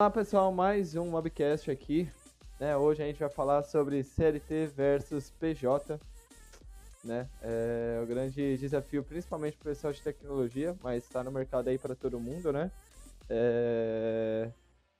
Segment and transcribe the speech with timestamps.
[0.00, 2.08] Olá pessoal, mais um Mobcast aqui.
[2.60, 5.98] Né, hoje a gente vai falar sobre CLT versus PJ.
[7.02, 7.28] Né?
[7.42, 11.78] É o grande desafio, principalmente para o pessoal de tecnologia, mas está no mercado aí
[11.78, 12.70] para todo mundo, né?
[13.28, 14.52] É...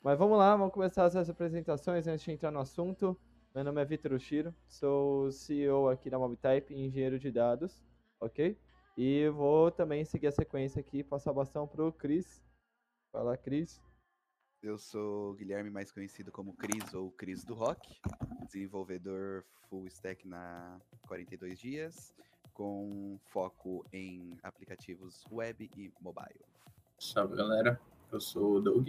[0.03, 3.17] Mas vamos lá, vamos começar as apresentações antes de entrar no assunto.
[3.55, 7.81] Meu nome é Vitor Oshiro, sou CEO aqui da MobType, engenheiro de dados,
[8.19, 8.59] ok?
[8.97, 12.43] E vou também seguir a sequência aqui, passar o bastão pro Cris.
[13.13, 13.81] Fala, Cris.
[14.61, 17.97] Eu sou o Guilherme, mais conhecido como Cris ou Cris do Rock,
[18.45, 22.13] desenvolvedor full stack na 42 dias,
[22.53, 26.41] com foco em aplicativos web e mobile.
[26.99, 27.81] Salve galera,
[28.11, 28.89] eu sou o Doug.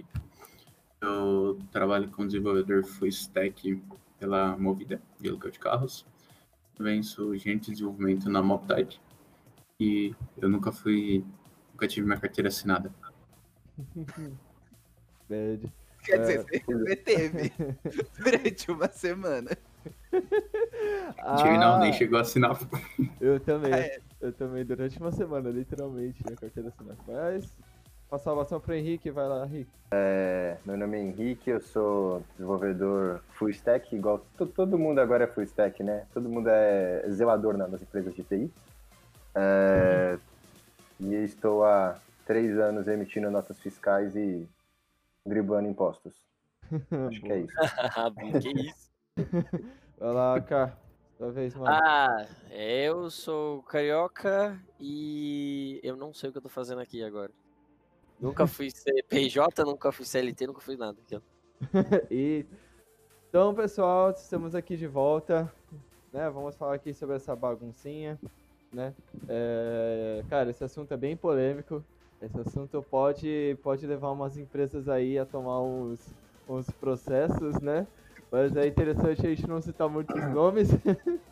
[1.02, 3.80] Eu trabalho como desenvolvedor full stack
[4.18, 6.04] pela Movida, de aluguel de carros.
[6.74, 9.00] Também sou gerente de desenvolvimento na MobType
[9.80, 11.24] e eu nunca fui,
[11.72, 12.92] nunca tive minha carteira assinada.
[15.30, 15.72] Bad.
[16.04, 17.54] Quer dizer, você teve
[18.18, 19.52] durante uma semana.
[21.38, 22.58] Tive não, nem chegou a assinar.
[23.20, 23.74] Eu também.
[23.74, 24.00] Ah, é.
[24.22, 26.98] Eu também, durante uma semana, literalmente, a carteira assinada.
[27.08, 27.52] Mas,
[28.10, 29.70] passar o bastão pro Henrique, vai lá, Henrique.
[29.92, 35.24] É, meu nome é Henrique, eu sou desenvolvedor full stack, igual to- todo mundo agora
[35.26, 36.06] é full stack, né?
[36.14, 38.52] Todo mundo é zelador na- nas empresas de TI.
[39.36, 40.18] É,
[41.02, 44.46] E estou há três anos emitindo notas fiscais e
[45.30, 46.22] driblando impostos.
[47.10, 47.54] Acho que é isso.
[47.96, 48.90] Ah, que isso?
[49.98, 50.78] Vai lá, Cá.
[51.18, 51.68] Sua vez, mano.
[51.70, 57.32] Ah, eu sou carioca e eu não sei o que eu tô fazendo aqui agora.
[58.20, 58.70] Nunca fui
[59.10, 60.98] PJ, nunca fui CLT, nunca fui nada.
[62.10, 62.46] E
[63.30, 65.54] então, pessoal, estamos aqui de volta,
[66.12, 66.30] né?
[66.30, 68.20] Vamos falar aqui sobre essa baguncinha,
[68.74, 68.96] né?
[69.28, 71.84] É, cara, esse assunto é bem polêmico.
[72.22, 76.00] Esse assunto pode pode levar umas empresas aí a tomar uns,
[76.48, 77.88] uns processos, né?
[78.32, 80.70] Mas é interessante a gente não citar muitos nomes.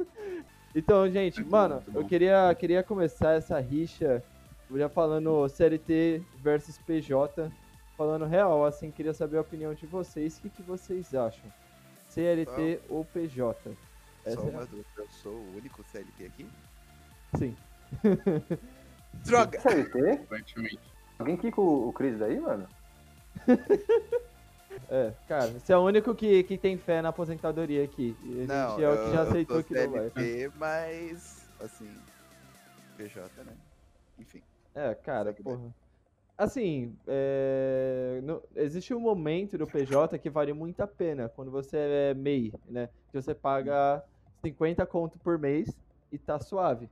[0.73, 4.23] então, gente, mano, eu queria queria começar essa rixa
[4.76, 7.52] já falando CLT versus PJ
[7.97, 10.37] falando real, assim, queria saber a opinião de vocês.
[10.37, 11.52] O que, que vocês acham?
[12.09, 13.76] CLT ou PJ?
[14.23, 16.47] Essa Só é uma dúvida, eu sou o único CLT aqui?
[17.37, 17.55] Sim.
[19.26, 19.60] Droga!
[19.60, 20.11] CLT?
[20.23, 20.80] Aparentemente.
[21.20, 22.67] Alguém quica o, o Cris daí, mano?
[24.89, 28.16] É, cara, você é o único que, que tem fé na aposentadoria aqui.
[28.23, 30.10] E a gente Não, é o que já aceitou que não vai.
[30.11, 31.89] CLT, mas, assim,
[32.95, 33.54] PJ, né?
[34.17, 34.42] Enfim.
[34.76, 35.76] É, cara, Segue porra.
[36.38, 41.77] Assim, é, no- existe um momento do PJ que vale muito a pena, quando você
[41.77, 42.88] é MEI, né?
[43.11, 44.02] Que você paga
[44.45, 45.67] 50 conto por mês
[46.11, 46.88] e tá suave,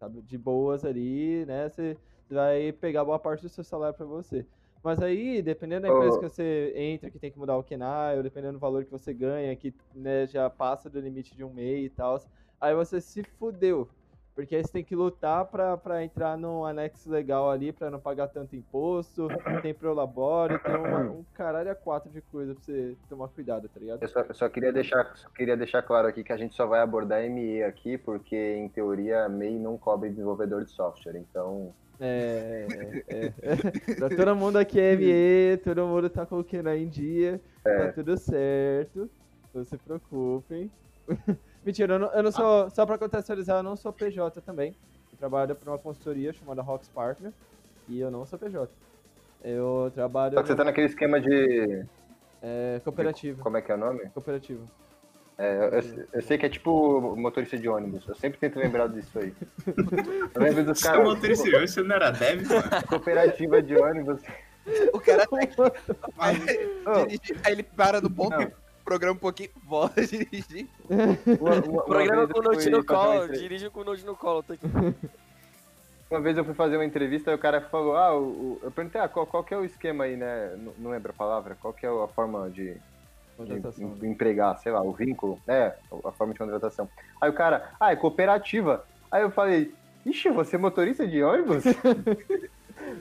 [0.00, 0.22] sabe?
[0.22, 1.68] De boas ali, né?
[1.68, 1.96] Você
[2.30, 4.46] vai pegar boa parte do seu salário pra você.
[4.82, 6.20] Mas aí, dependendo da empresa Ô.
[6.20, 9.12] que você entra, que tem que mudar o KENAI, ou dependendo do valor que você
[9.12, 12.18] ganha, que né, já passa do limite de um MEI e tal,
[12.58, 13.90] aí você se fudeu.
[14.34, 18.00] Porque aí você tem que lutar pra, pra entrar num anexo legal ali, pra não
[18.00, 19.28] pagar tanto imposto,
[19.62, 23.80] tem prolabore, tem uma, um caralho a quatro de coisa pra você tomar cuidado, tá
[23.80, 24.02] ligado?
[24.02, 26.66] Eu só, eu só queria deixar, só queria deixar claro aqui que a gente só
[26.66, 31.16] vai abordar ME aqui, porque em teoria a MEI não cobre desenvolvedor de software.
[31.16, 32.66] Então, É,
[33.08, 33.94] é, é.
[33.96, 37.92] Pra todo mundo aqui é ME, todo mundo tá com o Kenai em dia, tá
[37.92, 39.10] tudo certo,
[39.52, 40.70] não se preocupem.
[41.64, 44.74] Mentira, eu não, eu não sou, só pra contextualizar, eu não sou PJ também.
[45.12, 47.32] Eu trabalho pra uma consultoria chamada Rocks Partner,
[47.88, 48.70] e eu não sou PJ.
[49.44, 51.84] Eu trabalho só que você tá naquele esquema de.
[52.42, 54.08] é, cooperativo, Como é que é o nome?
[54.10, 54.64] cooperativo.
[55.38, 58.06] É, eu, eu sei que é tipo motorista de ônibus.
[58.06, 59.32] Eu sempre tento lembrar disso aí.
[60.34, 61.06] Eu lembro dos Você é caras.
[61.08, 61.66] motorista, viu?
[61.66, 62.86] Você não era dev, mano?
[62.86, 64.20] Cooperativa de ônibus.
[64.92, 65.56] O cara tá aqui,
[66.14, 68.52] vai Ô, dirigir, aí ele para no ponto, Não.
[68.90, 70.66] Programa um pouquinho, volta a dirigir.
[71.40, 74.42] uma, uma- Programa com o Note no colo, dirige com o Note no colo.
[74.42, 74.66] Tá aqui.
[76.10, 78.70] Uma vez eu fui fazer uma entrevista e o cara falou, ah, o, o- eu
[78.72, 80.56] perguntei, ah, qual, qual que é o esquema aí, né?
[80.58, 82.74] Não, não lembro a palavra, qual que é a forma de,
[83.38, 84.08] de em- né?
[84.08, 85.72] empregar, sei lá, o vínculo, é,
[86.04, 86.88] a forma de contratação.
[87.20, 88.84] Aí o cara, ah, é cooperativa.
[89.08, 89.72] Aí eu falei,
[90.04, 91.62] ixi, você é motorista de ônibus?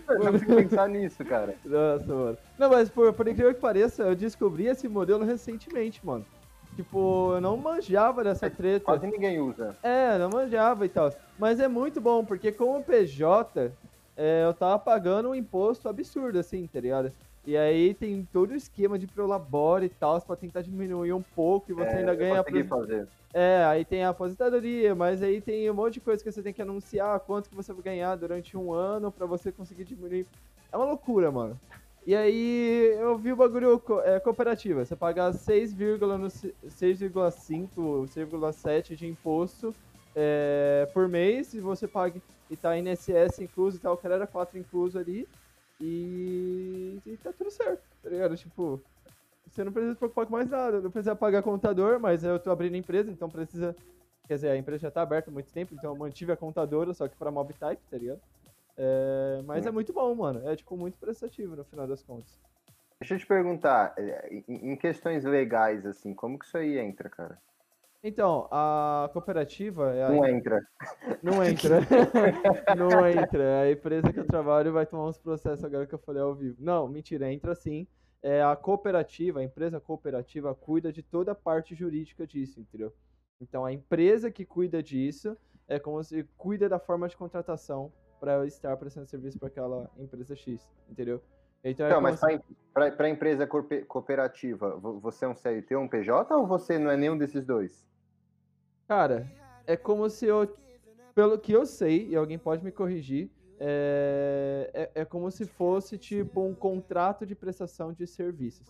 [0.10, 1.56] eu não consigo pensar nisso, cara.
[1.66, 2.38] Nossa, mano.
[2.58, 6.26] Não, mas por, por incrível que pareça, eu descobri esse modelo recentemente, mano.
[6.76, 8.86] Tipo, eu não manjava dessa treta.
[8.86, 9.76] Quase ninguém usa.
[9.84, 11.12] É, não manjava e tal.
[11.38, 13.72] Mas é muito bom, porque como PJ,
[14.16, 17.12] é, eu tava pagando um imposto absurdo, assim, tá ligado?
[17.46, 21.72] E aí tem todo o esquema de prolabore e tal, pra tentar diminuir um pouco
[21.72, 22.38] e você É, ainda ganha...
[22.44, 23.08] consegui apos- fazer.
[23.34, 26.54] É, aí tem a aposentadoria, mas aí tem um monte de coisa que você tem
[26.54, 30.26] que anunciar, quanto que você vai ganhar durante um ano pra você conseguir diminuir.
[30.72, 31.60] É uma loucura, mano.
[32.06, 34.84] E aí eu vi o bagulho é, cooperativa.
[34.84, 39.76] Você paga 6,5, no se- 6,5, 6,7 de imposto
[40.16, 42.20] é, por mês e você paga
[42.50, 45.28] e tá INSS incluso e tal, o cara era 4 incluso ali.
[45.80, 48.36] E, e tá tudo certo, tá ligado?
[48.36, 48.82] Tipo,
[49.48, 52.52] você não precisa se preocupar com mais nada, não precisa pagar contador, mas eu tô
[52.52, 53.76] abrindo empresa, então precisa.
[54.28, 56.94] Quer dizer, a empresa já tá aberta há muito tempo, então eu mantive a contadora,
[56.94, 58.22] só que pra mob type, tá ligado?
[58.78, 60.48] É, mas é muito bom, mano.
[60.48, 62.40] É tipo muito prestativo no final das contas.
[63.00, 67.42] Deixa eu te perguntar, é, em questões legais, assim, como que isso aí entra, cara?
[68.02, 70.62] Então, a cooperativa é a Não entra.
[71.22, 71.80] Não entra.
[72.78, 73.62] não entra.
[73.62, 76.56] A empresa que eu trabalho vai tomar uns processos agora que eu falei ao vivo.
[76.60, 77.86] Não, mentira, entra sim.
[78.24, 82.94] É, a cooperativa, a empresa cooperativa cuida de toda a parte jurídica disso, entendeu?
[83.42, 85.38] Então a empresa que cuida disso
[85.68, 89.90] é como se cuida da forma de contratação para eu estar prestando serviço para aquela
[89.98, 91.22] empresa X, entendeu?
[91.64, 92.42] Então, é Não, mas se-
[92.74, 96.92] para a empresa cooperativa, vo- você é um CLT ou um PJ ou você não
[96.92, 97.86] é nenhum desses dois?
[98.90, 99.32] Cara,
[99.68, 100.52] é como se eu.
[101.14, 105.96] Pelo que eu sei, e alguém pode me corrigir, é, é, é como se fosse
[105.96, 108.66] tipo um contrato de prestação de serviços.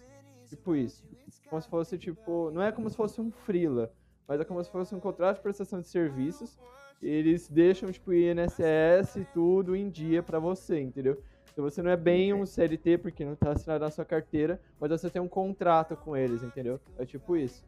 [0.45, 1.07] Tipo isso.
[1.49, 2.51] Como se fosse tipo.
[2.51, 3.93] Não é como se fosse um freela,
[4.27, 6.59] mas é como se fosse um contrato de prestação de serviços.
[7.01, 11.23] Eles deixam, tipo, INSS e tudo em dia pra você, entendeu?
[11.53, 14.91] Então você não é bem um CLT porque não tá assinado na sua carteira, mas
[14.91, 16.77] você tem um contrato com eles, entendeu?
[16.97, 17.63] É tipo isso.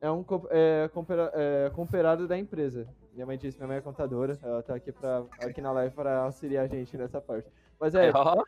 [0.00, 2.86] É um é, compera- é, cooperado da empresa.
[3.14, 6.18] Minha mãe disse, minha mãe é contadora, ela tá aqui, pra, aqui na live para
[6.18, 7.48] auxiliar a gente nessa parte.
[7.80, 8.44] Mas é, Ó,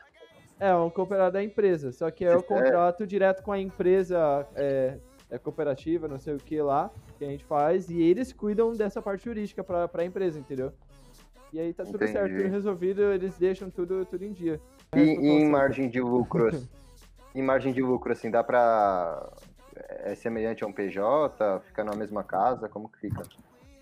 [0.59, 2.43] é um cooperado da empresa, só que é o É.
[2.43, 4.97] contrato direto com a empresa é,
[5.31, 9.01] é cooperativa, não sei o que lá, que a gente faz, e eles cuidam dessa
[9.01, 10.71] parte jurídica pra, pra empresa, entendeu?
[11.51, 12.43] E aí tá tudo certo, Entendi.
[12.43, 14.61] tudo resolvido, eles deixam tudo, tudo em dia.
[14.95, 16.69] E, e em margem de lucro, assim,
[17.33, 19.27] em margem de lucro, assim, dá pra.
[19.87, 21.59] É semelhante a um PJ?
[21.61, 22.67] Fica na mesma casa?
[22.67, 23.23] Como que fica?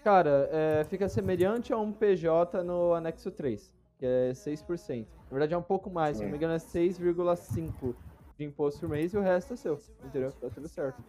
[0.04, 5.06] Cara, é, fica semelhante a um PJ no anexo 3, que é 6%.
[5.30, 7.96] Na verdade é um pouco mais, se não me engano é 6,5%
[8.38, 10.32] de imposto por mês e o resto é seu, entendeu?
[10.32, 11.04] Tá tudo certo.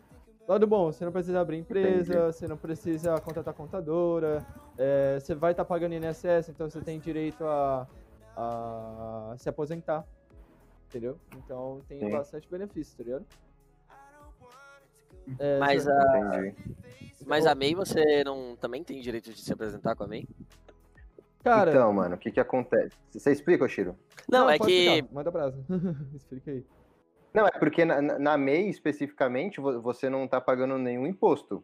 [0.49, 4.45] Lado bom, você não precisa abrir empresa, você não precisa contratar contadora,
[4.79, 7.87] é, você vai estar pagando INSS, então você tem direito a,
[8.35, 10.05] a se aposentar,
[10.89, 11.21] entendeu?
[11.37, 12.11] Então tem Sim.
[12.11, 13.27] bastante benefício, tá ligado?
[15.39, 16.55] É, mas a, Entendi.
[17.27, 20.29] mas a MEI você não também tem direito de se apresentar com a MEI?
[21.45, 22.95] Cara, Então, mano, o que que acontece?
[23.11, 23.97] Você explica, Shiro?
[24.31, 25.59] Não, é pode que explicar, Manda brasa.
[26.15, 26.65] Explica aí.
[27.33, 31.63] Não, é porque na, na- MEI, especificamente, vo- você não tá pagando nenhum imposto.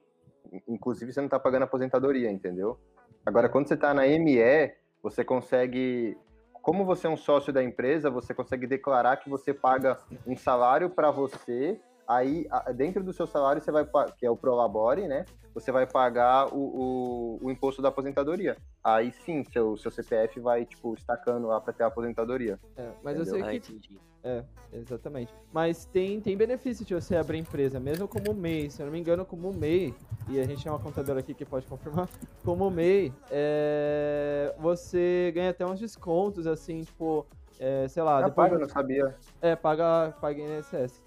[0.52, 2.78] In- Inclusive, você não tá pagando aposentadoria, entendeu?
[3.26, 4.72] Agora, quando você tá na ME,
[5.02, 6.16] você consegue...
[6.52, 10.88] Como você é um sócio da empresa, você consegue declarar que você paga um salário
[10.88, 13.86] para você, aí, dentro do seu salário, você vai
[14.16, 15.24] que é o Prolabore, né?
[15.54, 18.56] Você vai pagar o, o, o imposto da aposentadoria.
[18.82, 22.58] Aí sim, seu, seu CPF vai, tipo, estacando lá para ter a aposentadoria.
[22.76, 24.00] É, mas eu sei Ah, que entendi.
[24.72, 25.32] Exatamente.
[25.52, 28.68] Mas tem, tem benefício de você abrir empresa, mesmo como MEI.
[28.70, 29.94] Se eu não me engano, como MEI,
[30.28, 32.08] e a gente tem uma contadora aqui que pode confirmar,
[32.44, 37.24] como MEI, é, você ganha até uns descontos, assim, tipo,
[37.60, 39.14] é, sei lá, Ah, depois paga, eu não sabia.
[39.40, 41.00] é, paga, paga INSS.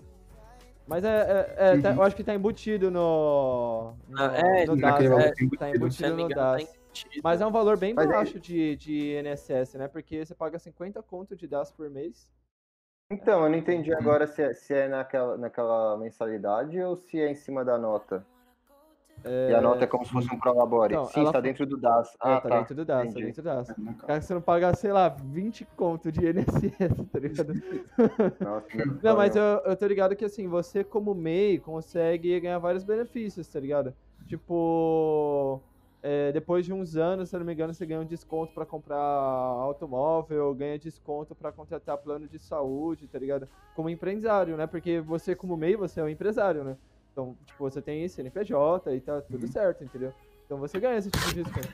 [0.88, 1.10] Mas é,
[1.57, 5.25] é- é, tá- eu acho que tá embutido no, no, Ah, é, no naquele DAS,
[5.25, 5.58] é, embutido.
[5.58, 6.77] tá eu embutido no tá DAS.
[7.24, 9.88] Mas é um valor bem Mas é- baixo de, de INSS, né?
[9.88, 12.27] Porque você paga 50 conto de DAS por mês.
[13.12, 17.29] Então, eu não entendi agora se é, se é naquela, naquela mensalidade ou se é
[17.29, 18.25] em cima da nota.
[19.25, 20.93] E a nota é como se fosse um prolabore.
[20.93, 22.15] Então, Sim, ela está dentro do DAS.
[22.19, 22.57] Ah, Ah, tá, tá.
[22.59, 23.25] dentro do DAS, tá entendi.
[23.25, 23.67] dentro do DAS.
[23.67, 23.97] Caso.
[24.07, 27.53] Cara, você não paga, sei lá, 20 conto de INSS, tá ligado?
[28.39, 28.67] Nossa,
[29.03, 33.47] Não, mas eu, eu tô ligado que assim, você como MEI consegue ganhar vários benefícios,
[33.47, 33.93] tá ligado?
[34.27, 35.62] Tipo,
[36.01, 38.65] é, depois de uns anos, se eu não me engano, você ganha um desconto pra
[38.65, 43.47] comprar automóvel, ganha desconto pra contratar plano de saúde, tá ligado?
[43.75, 44.67] Como empresário, né?
[44.67, 46.77] Porque você como MEI, você é um empresário, né?
[47.17, 50.13] Então, tipo, você tem CNPJ e tá tudo certo, entendeu?
[50.45, 51.69] Então você ganha esse tipo de desconto.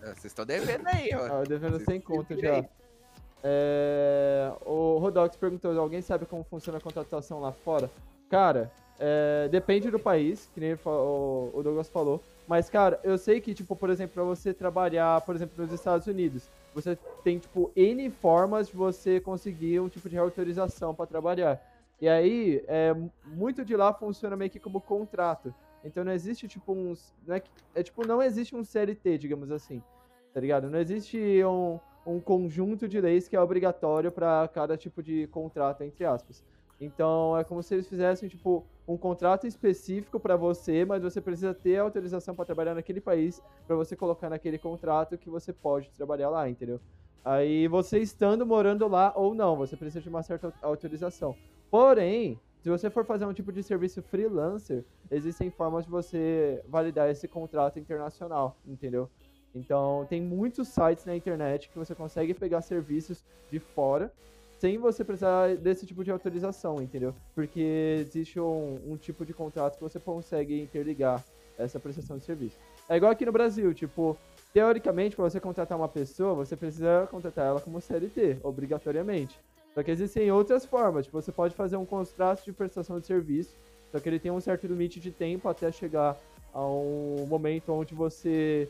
[0.00, 1.26] Ah, Vocês estão devendo aí, ó.
[1.26, 2.64] Ah, eu devendo sem se conta já.
[3.44, 7.90] É, o Rodox perguntou, alguém sabe como funciona a contratação lá fora?
[8.30, 12.22] Cara, é, depende do país, que nem o, Douglas falou.
[12.46, 16.06] Mas, cara, eu sei que, tipo, por exemplo, pra você trabalhar, por exemplo, nos Estados
[16.06, 21.60] Unidos, você tem, tipo, N formas de você conseguir um tipo de autorização pra trabalhar.
[22.00, 25.54] E aí, é, muito de lá funciona meio que como contrato.
[25.84, 27.14] Então não existe, tipo, uns.
[27.26, 27.42] Não é,
[27.74, 29.82] é tipo, não existe um CLT, digamos assim.
[30.32, 30.70] Tá ligado?
[30.70, 35.82] Não existe um, um conjunto de leis que é obrigatório para cada tipo de contrato,
[35.82, 36.44] entre aspas.
[36.80, 41.52] Então é como se eles fizessem tipo um contrato específico para você, mas você precisa
[41.52, 46.30] ter autorização para trabalhar naquele país para você colocar naquele contrato que você pode trabalhar
[46.30, 46.80] lá, entendeu?
[47.24, 51.34] Aí você estando morando lá ou não, você precisa de uma certa autorização.
[51.70, 57.08] Porém, se você for fazer um tipo de serviço freelancer, existem formas de você validar
[57.10, 59.08] esse contrato internacional, entendeu?
[59.54, 64.12] Então, tem muitos sites na internet que você consegue pegar serviços de fora
[64.58, 67.14] sem você precisar desse tipo de autorização, entendeu?
[67.34, 71.24] Porque existe um, um, tipo de contrato que você consegue interligar
[71.56, 72.56] essa prestação de serviço.
[72.88, 74.16] É igual aqui no Brasil, tipo,
[74.52, 79.38] teoricamente, para você contratar uma pessoa, você precisa contratar ela como CLT, obrigatoriamente.
[79.78, 83.54] Só que existem outras formas, tipo, você pode fazer um contrato de prestação de serviço,
[83.92, 86.16] só que ele tem um certo limite de tempo até chegar
[86.52, 88.68] a um momento onde você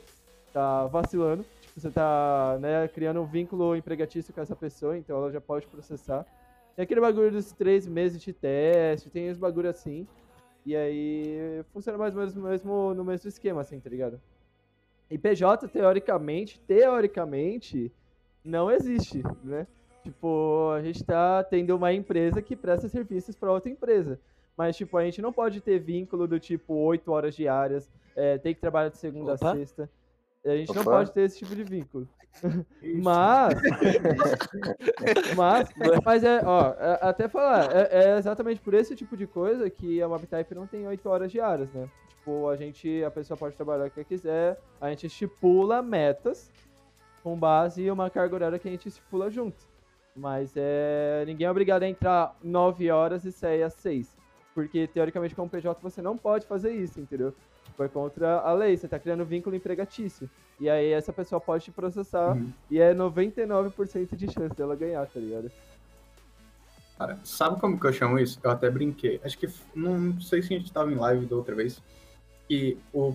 [0.53, 5.41] tá vacilando você tá né, criando um vínculo empregatício com essa pessoa, então ela já
[5.41, 6.27] pode processar.
[6.77, 10.07] Tem aquele bagulho dos três meses de teste, tem os bagulho assim.
[10.67, 14.21] E aí funciona mais ou menos no mesmo, no mesmo esquema, assim, tá ligado?
[15.11, 17.91] E PJ, teoricamente, teoricamente,
[18.45, 19.67] não existe, né?
[20.09, 24.19] Tipo, a gente tá tendo uma empresa que presta serviços para outra empresa.
[24.57, 28.55] Mas, tipo, a gente não pode ter vínculo do tipo 8 horas diárias, é, tem
[28.55, 29.51] que trabalhar de segunda Opa.
[29.51, 29.91] a sexta.
[30.47, 30.81] A gente Opa.
[30.81, 32.09] não pode ter esse tipo de vínculo.
[33.03, 33.55] mas,
[35.37, 35.69] mas,
[36.03, 40.01] mas é, ó, é, até falar, é, é, exatamente por esse tipo de coisa que
[40.01, 41.87] a MapType não tem 8 horas diárias, né?
[42.09, 46.51] Tipo, a gente, a pessoa pode trabalhar o que quiser, a gente estipula metas
[47.23, 49.68] com base em uma carga horária que a gente estipula junto.
[50.19, 54.17] Mas é, ninguém é obrigado a entrar 9 horas e sair às 6.
[54.55, 57.33] Porque, teoricamente, como PJ, você não pode fazer isso, entendeu?
[57.77, 60.29] Foi contra a lei, você tá criando vínculo empregatício.
[60.59, 62.53] E aí essa pessoa pode te processar uhum.
[62.69, 65.53] e é 99% de chance dela ganhar, tá ligado?
[66.99, 68.41] Cara, sabe como que eu chamo isso?
[68.43, 69.21] Eu até brinquei.
[69.23, 71.81] Acho que não sei se a gente tava em live da outra vez.
[72.49, 73.15] Que o,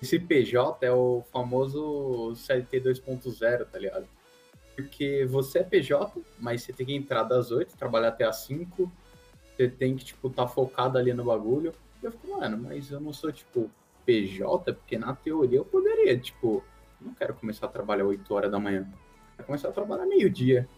[0.00, 4.06] esse PJ é o famoso CLT 2.0, tá ligado?
[4.74, 8.90] Porque você é PJ, mas você tem que entrar das 8, trabalhar até as 5.
[9.56, 11.72] Você tem que, tipo, tá focado ali no bagulho.
[12.02, 13.70] E eu fico, mano, mas eu não sou, tipo,
[14.04, 16.62] PJ, porque na teoria eu poderia, tipo,
[17.00, 18.88] não quero começar a trabalhar 8 horas da manhã.
[19.36, 20.68] Quero começar a trabalhar meio-dia.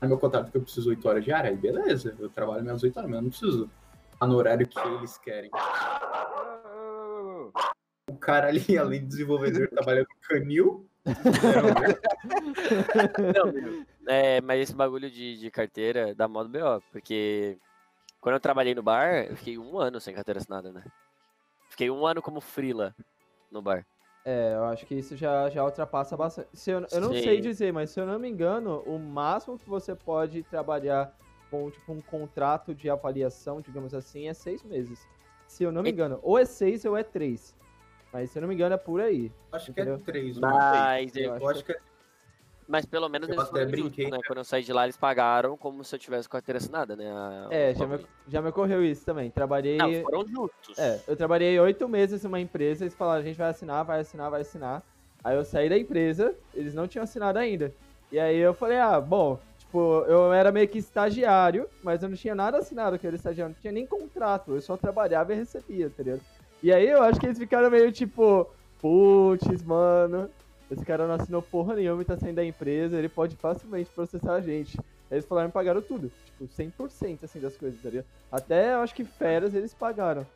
[0.00, 3.10] No meu contrato que eu preciso 8 horas diárias, beleza, eu trabalho minhas 8 horas,
[3.10, 3.70] mas eu não preciso
[4.12, 5.50] estar no horário que eles querem.
[8.10, 10.86] O cara ali, além de desenvolvedor, trabalha com canil.
[13.34, 17.58] Não, é, mas esse bagulho de, de carteira dá modo BO, porque
[18.20, 20.82] quando eu trabalhei no bar, eu fiquei um ano sem carteira assinada, né?
[21.68, 22.94] Fiquei um ano como frila
[23.50, 23.86] no bar.
[24.24, 26.48] É, eu acho que isso já, já ultrapassa bastante.
[26.54, 27.22] Se eu, eu não Sim.
[27.22, 31.14] sei dizer, mas se eu não me engano, o máximo que você pode trabalhar
[31.50, 35.06] com tipo, um contrato de avaliação, digamos assim, é seis meses.
[35.46, 36.18] Se eu não me engano.
[36.22, 37.54] Ou é seis ou é três.
[38.14, 39.32] Mas se eu não me engano, é por aí.
[39.50, 39.96] Acho entendeu?
[39.96, 40.38] que é três.
[40.38, 41.78] Mas eu, eu acho que é
[42.66, 44.18] mas pelo menos eu eles foram brinquei, né?
[44.26, 47.10] Quando eu saí de lá, eles pagaram como se eu tivesse carteira assinada, né?
[47.10, 47.48] A...
[47.50, 49.30] É, já me, já me ocorreu isso também.
[49.30, 49.76] Trabalhei.
[49.76, 50.78] Não, foram juntos.
[50.78, 54.30] É, eu trabalhei oito meses numa empresa, eles falaram, a gente vai assinar, vai assinar,
[54.30, 54.82] vai assinar.
[55.22, 57.74] Aí eu saí da empresa, eles não tinham assinado ainda.
[58.10, 62.16] E aí eu falei, ah, bom, tipo, eu era meio que estagiário, mas eu não
[62.16, 65.36] tinha nada assinado que eu era estagiário, não tinha nem contrato, eu só trabalhava e
[65.36, 66.22] recebia, tá ligado?
[66.64, 70.30] E aí eu acho que eles ficaram meio tipo, putz, mano,
[70.70, 74.32] esse cara não assinou porra nenhuma e tá saindo da empresa, ele pode facilmente processar
[74.32, 74.78] a gente.
[75.10, 78.06] Aí eles falaram que pagaram tudo, tipo, 100% assim das coisas, tá ligado?
[78.32, 80.26] Até eu acho que férias eles pagaram.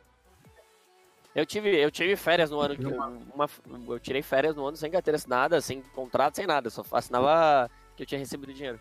[1.33, 3.49] Eu tive, eu tive férias no ano que uma,
[3.87, 8.03] eu tirei férias no ano sem carteira assinada, sem contrato, sem nada, só assinava que
[8.03, 8.79] eu tinha recebido dinheiro.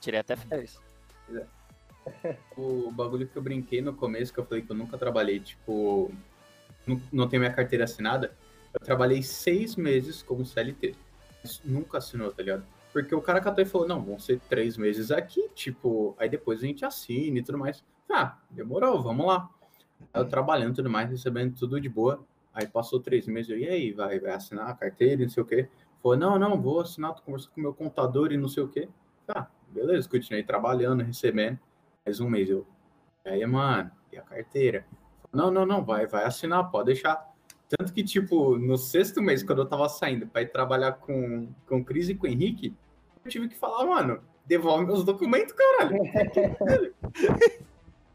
[0.00, 0.80] Tirei até férias.
[2.54, 6.12] O bagulho que eu brinquei no começo, que eu falei que eu nunca trabalhei, tipo,
[6.86, 8.34] não, não minha carteira assinada,
[8.72, 10.94] eu trabalhei seis meses como CLT.
[11.64, 12.64] Nunca assinou, tá ligado?
[12.92, 16.62] Porque o cara catou e falou, não, vão ser três meses aqui, tipo, aí depois
[16.62, 17.84] a gente assina e tudo mais.
[18.10, 19.50] Ah, demorou, vamos lá.
[20.12, 22.24] Eu trabalhando tudo mais, recebendo tudo de boa.
[22.52, 25.42] Aí passou três meses, eu, e aí, vai, vai assinar a carteira e não sei
[25.42, 25.68] o quê.
[26.00, 28.88] Falou, não, não, vou assinar, tô conversando com meu contador e não sei o quê.
[29.26, 31.58] Tá, beleza, continuei trabalhando, recebendo.
[32.06, 32.64] Mais um mês, eu,
[33.24, 34.86] aí, mano, e a carteira?
[35.34, 37.32] Não, não, não, vai, vai assinar, pode deixar.
[37.68, 41.78] Tanto que, tipo, no sexto mês, quando eu tava saindo pra ir trabalhar com, com
[41.78, 42.74] o Cris e com o Henrique,
[43.24, 45.98] eu tive que falar, mano, devolve meus documentos, caralho.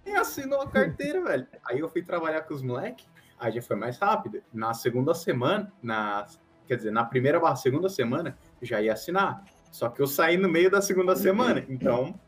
[0.05, 1.47] e assinou a carteira, velho.
[1.65, 3.07] Aí eu fui trabalhar com os moleques,
[3.39, 4.41] aí já foi mais rápido.
[4.53, 6.25] Na segunda semana, na,
[6.67, 9.43] quer dizer, na primeira barra segunda semana, já ia assinar.
[9.71, 12.19] Só que eu saí no meio da segunda semana, então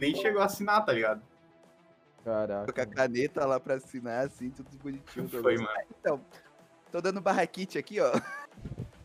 [0.00, 1.22] nem chegou a assinar, tá ligado?
[2.28, 2.86] Com a Caraca.
[2.86, 5.28] caneta lá pra assinar, assim, tudo bonitinho.
[5.28, 5.68] Foi, mano.
[6.00, 6.20] Então,
[6.92, 8.12] tô dando barraquite aqui, ó.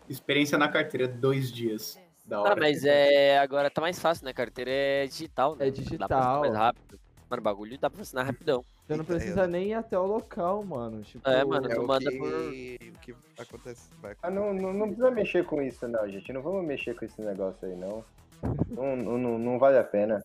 [0.10, 1.98] Experiência na carteira, dois dias.
[2.26, 2.54] Da hora.
[2.54, 3.38] Ah, mas é.
[3.40, 4.34] Agora tá mais fácil, né?
[4.34, 5.68] Carteira é digital, né?
[5.68, 6.06] É Dá pra digital.
[6.20, 7.00] assinar mais rápido.
[7.30, 8.64] Mano, o bagulho dá pra assinar rapidão.
[8.86, 11.02] Você não Eita, precisa nem ir até o local, mano.
[11.04, 13.90] Tipo, É, mano, É tu o manda que, por- o que acontece.
[14.02, 16.32] Vai Ah, não, não, não precisa mexer com isso, não, gente.
[16.32, 18.04] Não vamos mexer com esse negócio aí, não.
[18.70, 20.22] Não, não, não, não vale a pena.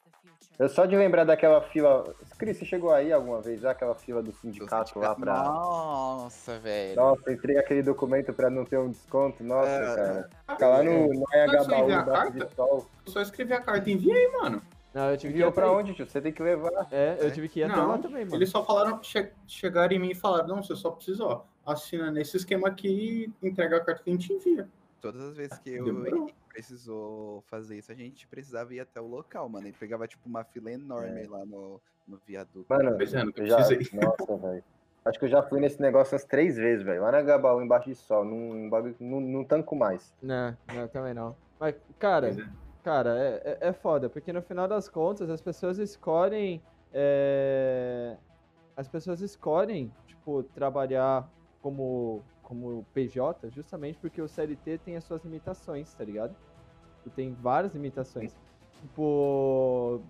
[0.59, 2.03] Eu só de lembrar daquela fila.
[2.37, 3.61] Cris, você chegou aí alguma vez?
[3.61, 5.45] Já aquela fila do do sindicato lá pra.
[5.45, 6.97] Nossa, velho.
[6.97, 9.43] Nossa, entrei aquele documento pra não ter um desconto.
[9.45, 9.95] Nossa, É.
[9.95, 10.31] cara.
[10.51, 12.55] Ficar lá no, no Mas Anhangabaú, você envia a embaixo de carta?
[12.57, 12.87] sol.
[13.07, 14.61] Eu só escrevi a carta e enviei, mano.
[14.93, 15.77] Não, eu tive que ir Enviou até pra aí.
[15.77, 16.07] onde, tio?
[16.09, 16.89] Você tem que levar.
[16.91, 17.31] É, eu É?
[17.31, 18.35] tive que ir até Não, lá também, mano.
[18.37, 22.11] Eles só falaram, che chegaram em mim e falaram, não, você só precisa, ó, assina
[22.11, 24.69] nesse esquema aqui e entrega a carta que a gente envia.
[25.01, 26.31] Todas as vezes que eu Demorou.
[26.59, 29.69] Precisou fazer isso, a gente precisava ir até o local, mano.
[29.69, 32.67] E pegava, tipo, uma fila enorme lá no, no viaduto.
[32.69, 33.59] Mano, Pois é, já.
[33.59, 34.65] Nossa, velho.
[35.05, 37.01] Acho que eu já fui nesse negócio umas três vezes, velho.
[37.03, 38.25] Lá na Gabaú, embaixo de sol.
[38.25, 38.97] Num bagulho.
[38.99, 40.13] Não, não tanco mais.
[40.21, 41.37] Não, não, também não.
[41.61, 42.37] Mas, cara, é.
[42.83, 46.61] cara, é, é, é foda, porque no final das contas as pessoas escolhem.
[46.93, 48.17] é,
[48.77, 51.31] As pessoas escolhem, tipo, trabalhar
[51.63, 56.35] como, como PJ justamente porque o CLT tem as suas limitações, tá ligado?
[57.09, 58.35] Tu tem várias limitações.
[58.83, 60.01] Tipo.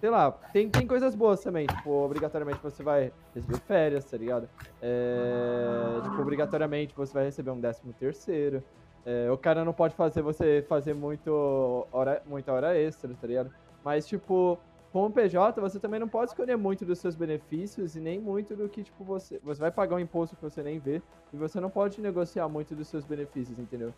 [0.00, 1.66] Sei lá, tem, tem coisas boas também.
[1.66, 4.48] Tipo, obrigatoriamente você vai receber férias, tá ligado?
[4.80, 8.62] É, tipo, obrigatoriamente você vai receber um décimo terceiro.
[9.04, 13.50] É, o cara não pode fazer você fazer muito hora, muita hora extra, tá ligado?
[13.82, 14.58] Mas, tipo,
[14.92, 18.68] como PJ, você também não pode escolher muito dos seus benefícios e nem muito do
[18.68, 19.38] que, tipo, você.
[19.44, 22.74] Você vai pagar um imposto que você nem vê e você não pode negociar muito
[22.74, 23.94] dos seus benefícios, entendeu?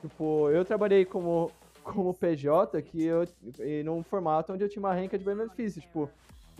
[0.00, 1.50] Tipo, eu trabalhei como,
[1.82, 3.26] como PJ que eu,
[3.58, 6.08] e num formato onde eu tinha uma renca de benefícios, tipo.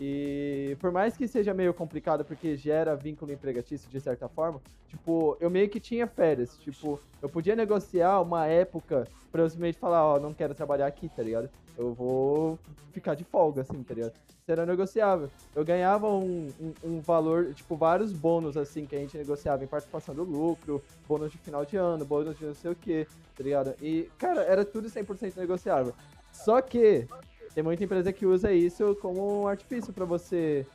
[0.03, 5.37] E por mais que seja meio complicado porque gera vínculo empregatício de certa forma, tipo,
[5.39, 6.57] eu meio que tinha férias.
[6.57, 11.07] Tipo, eu podia negociar uma época pra eu simplesmente falar, ó, não quero trabalhar aqui,
[11.07, 11.51] tá ligado?
[11.77, 12.57] Eu vou
[12.91, 14.13] ficar de folga, assim, tá ligado?
[14.47, 15.29] Era negociável.
[15.55, 19.67] Eu ganhava um, um, um valor, tipo, vários bônus, assim, que a gente negociava em
[19.67, 23.05] participação do lucro, bônus de final de ano, bônus de não sei o que,
[23.37, 23.75] tá ligado?
[23.79, 25.93] E, cara, era tudo 100% negociável.
[26.31, 27.07] Só que
[27.53, 30.65] tem muita empresa que usa isso como um artifício pra você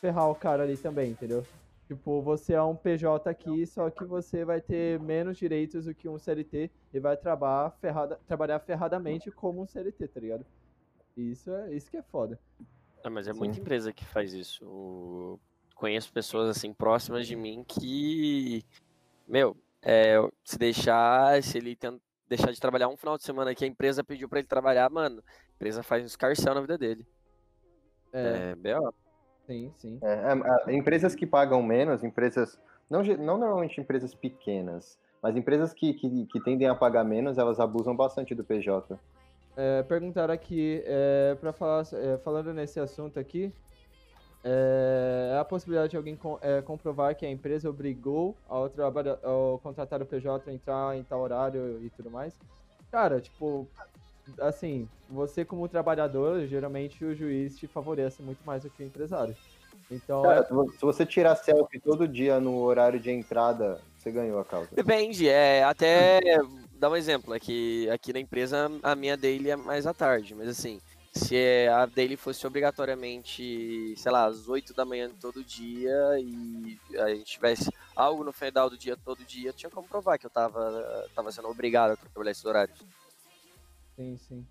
[0.00, 1.44] ferrar o cara ali também, entendeu?
[1.86, 6.08] Tipo, você é um PJ aqui, só que você vai ter menos direitos do que
[6.08, 10.44] um CLT e vai trabalhar, ferrada, trabalhar ferradamente como um CLT, tá ligado?
[11.16, 12.38] Isso é isso que é foda.
[13.04, 13.38] Ah, mas é Sim.
[13.38, 14.66] muita empresa que faz isso.
[14.66, 15.40] O-
[15.76, 18.64] Conheço pessoas assim próximas de mim que,
[19.28, 21.78] meu, é, se deixar, se ele
[22.26, 25.22] deixar de trabalhar um final de semana que a empresa pediu pra ele trabalhar, mano,
[25.56, 27.06] empresa faz um escarcel na vida dele.
[28.12, 28.92] É, É, B.O.
[29.46, 29.98] sim, sim.
[30.02, 32.58] É, é, é, empresas que pagam menos, empresas.
[32.88, 37.58] Não, não normalmente empresas pequenas, mas empresas que, que, que tendem a pagar menos, elas
[37.58, 38.98] abusam bastante do PJ.
[39.56, 43.50] É, perguntaram aqui, é, para falar, é, falando nesse assunto aqui,
[44.44, 48.70] é, é a possibilidade de alguém com- é, comprovar que a empresa obrigou ao,
[49.24, 52.38] ao contratar o PJ a entrar em tal horário e tudo mais?
[52.92, 53.66] Cara, tipo,
[54.40, 59.36] assim, você como trabalhador, geralmente o juiz te favorece muito mais do que o empresário.
[59.90, 63.80] Então, Cara, é, se vo- se você tirar selfie todo dia no horário de entrada,
[63.96, 64.68] você ganhou a causa.
[64.74, 66.18] Depende, é até
[66.78, 70.34] dar um exemplo, é que aqui na empresa a minha daily é mais à tarde,
[70.34, 70.80] mas assim,
[71.14, 76.76] se é- a daily fosse obrigatoriamente, sei lá, às 8 da manhã todo dia e
[76.98, 80.30] a gente tivesse algo no final do dia todo dia, tinha como provar que eu
[80.30, 82.78] tava, tava sendo obrigado a trabalhar esses horários.
[83.96, 84.46] Sim, sim.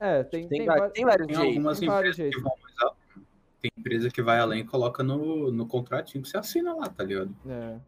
[0.00, 1.56] É, tem, Tem, tem, va- va- tem vários Tem jeitos.
[1.56, 2.74] algumas tem vários empresas que vão mais.
[3.62, 7.02] Tem empresa que vai além e coloca no, no contratinho que você assina lá, tá
[7.04, 7.34] ligado?
[7.48, 7.78] É,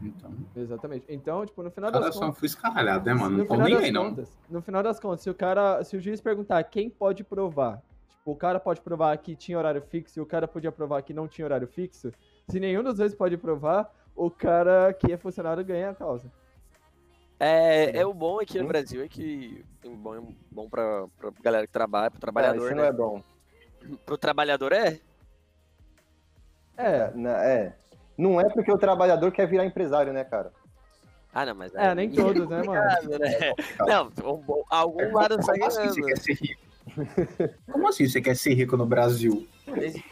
[0.00, 1.04] Então, exatamente.
[1.08, 2.38] Então, tipo, no final os caras das contas...
[2.38, 3.30] fui escaralhado, né, mano?
[3.32, 4.16] no Não tô nem das aí, não.
[4.48, 8.30] no final das contas, se o cara, se o juiz perguntar quem pode provar, tipo,
[8.30, 11.28] o cara pode provar que tinha horário fixo e o cara podia provar que não
[11.28, 12.10] tinha horário fixo,
[12.48, 16.32] se nenhum dos dois pode provar, o cara que é funcionário ganha a causa.
[17.44, 18.68] É, é o bom aqui no.
[18.68, 22.66] Brasil é que é bom, é bom pra, pra galera que trabalha, pro Ah, trabalhador,
[22.66, 22.82] isso né?
[22.82, 23.22] não é bom.
[24.06, 25.00] Pro trabalhador é.
[26.76, 27.12] É,
[27.44, 27.72] É.
[28.16, 30.52] Não é porque o trabalhador quer virar empresário, né, cara?
[31.34, 32.80] Ah, não, mas é, aí- nem todos, né, mano?
[32.80, 33.52] complicado, né?
[33.80, 36.62] Não, um bom- algum lado sai Como assim você quer ser rico?
[37.72, 39.48] Como assim você quer ser rico no Brasil?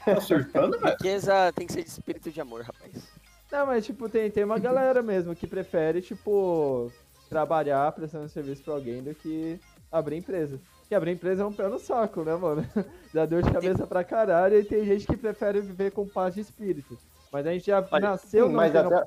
[0.04, 0.92] Tá surtando, velho?
[0.92, 2.92] Riqueza tem que ser de espírito de amor, rapaz.
[3.52, 6.90] Não, mas, tipo, tem, tem uma galera mesmo que prefere, tipo,
[7.30, 9.58] trabalhar prestando serviço pra alguém do que
[9.90, 10.60] abrir empresa.
[10.90, 12.66] E abrir empresa é um pé no saco, né, mano?
[13.14, 16.40] Dá dor de cabeça pra caralho e tem gente que prefere viver com paz de
[16.40, 16.98] espírito.
[17.32, 19.06] Mas a gente já Olha, nasceu Sim, não mas até,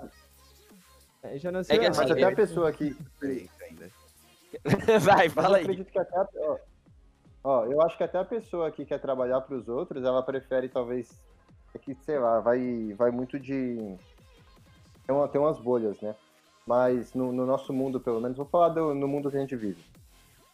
[1.23, 1.97] a gente já nasceu É que errado.
[1.97, 2.95] mas assim, até a pessoa que.
[3.21, 3.91] Ainda.
[5.01, 5.63] Vai, Eu fala aí.
[5.63, 6.17] acredito que até.
[6.17, 6.57] a- Ó,
[7.43, 10.69] ó, eu acho que até a pessoa que quer trabalhar para os outros, ela prefere
[10.69, 11.09] talvez.
[11.75, 13.75] É que, sei lá, vai, vai muito de.
[15.05, 16.15] Tem, uma- tem umas bolhas, né?
[16.65, 19.55] Mas no, no nosso mundo, pelo menos, vou falar do, no mundo que a gente
[19.55, 19.83] vive.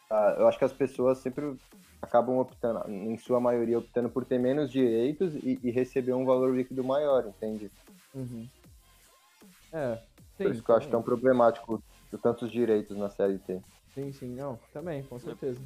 [0.10, 1.56] Ah, eu acho que as pessoas sempre
[2.02, 6.56] acabam optando, em sua maioria, optando por ter menos direitos e, e receber um valor
[6.56, 7.72] líquido maior, entende?
[8.14, 8.48] Uhum.
[9.72, 9.96] É,
[10.36, 10.44] sim.
[10.44, 10.92] Por isso que eu acho também.
[10.92, 11.84] tão problemático
[12.24, 13.62] tantos direitos na CLT.
[13.94, 15.62] Sim, sim, não, também, com certeza.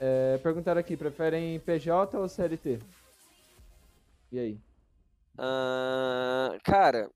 [0.00, 2.78] É, perguntaram aqui, preferem PJ ou CLT?
[4.32, 4.58] E aí?
[5.38, 7.10] Ah, cara,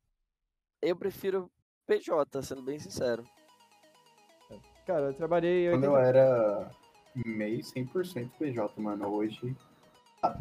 [0.82, 1.50] eu prefiro
[1.86, 3.24] PJ, sendo bem sincero.
[4.86, 5.68] Cara, eu trabalhei.
[5.70, 6.70] Quando eu 80 era
[7.24, 9.56] meio 100% PJ, mano, hoje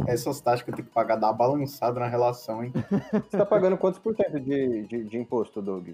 [0.07, 2.71] essas taxas que eu tenho que pagar dá uma balançada na relação, hein?
[3.29, 5.89] Você tá pagando quantos por cento de, de, de imposto, Doug?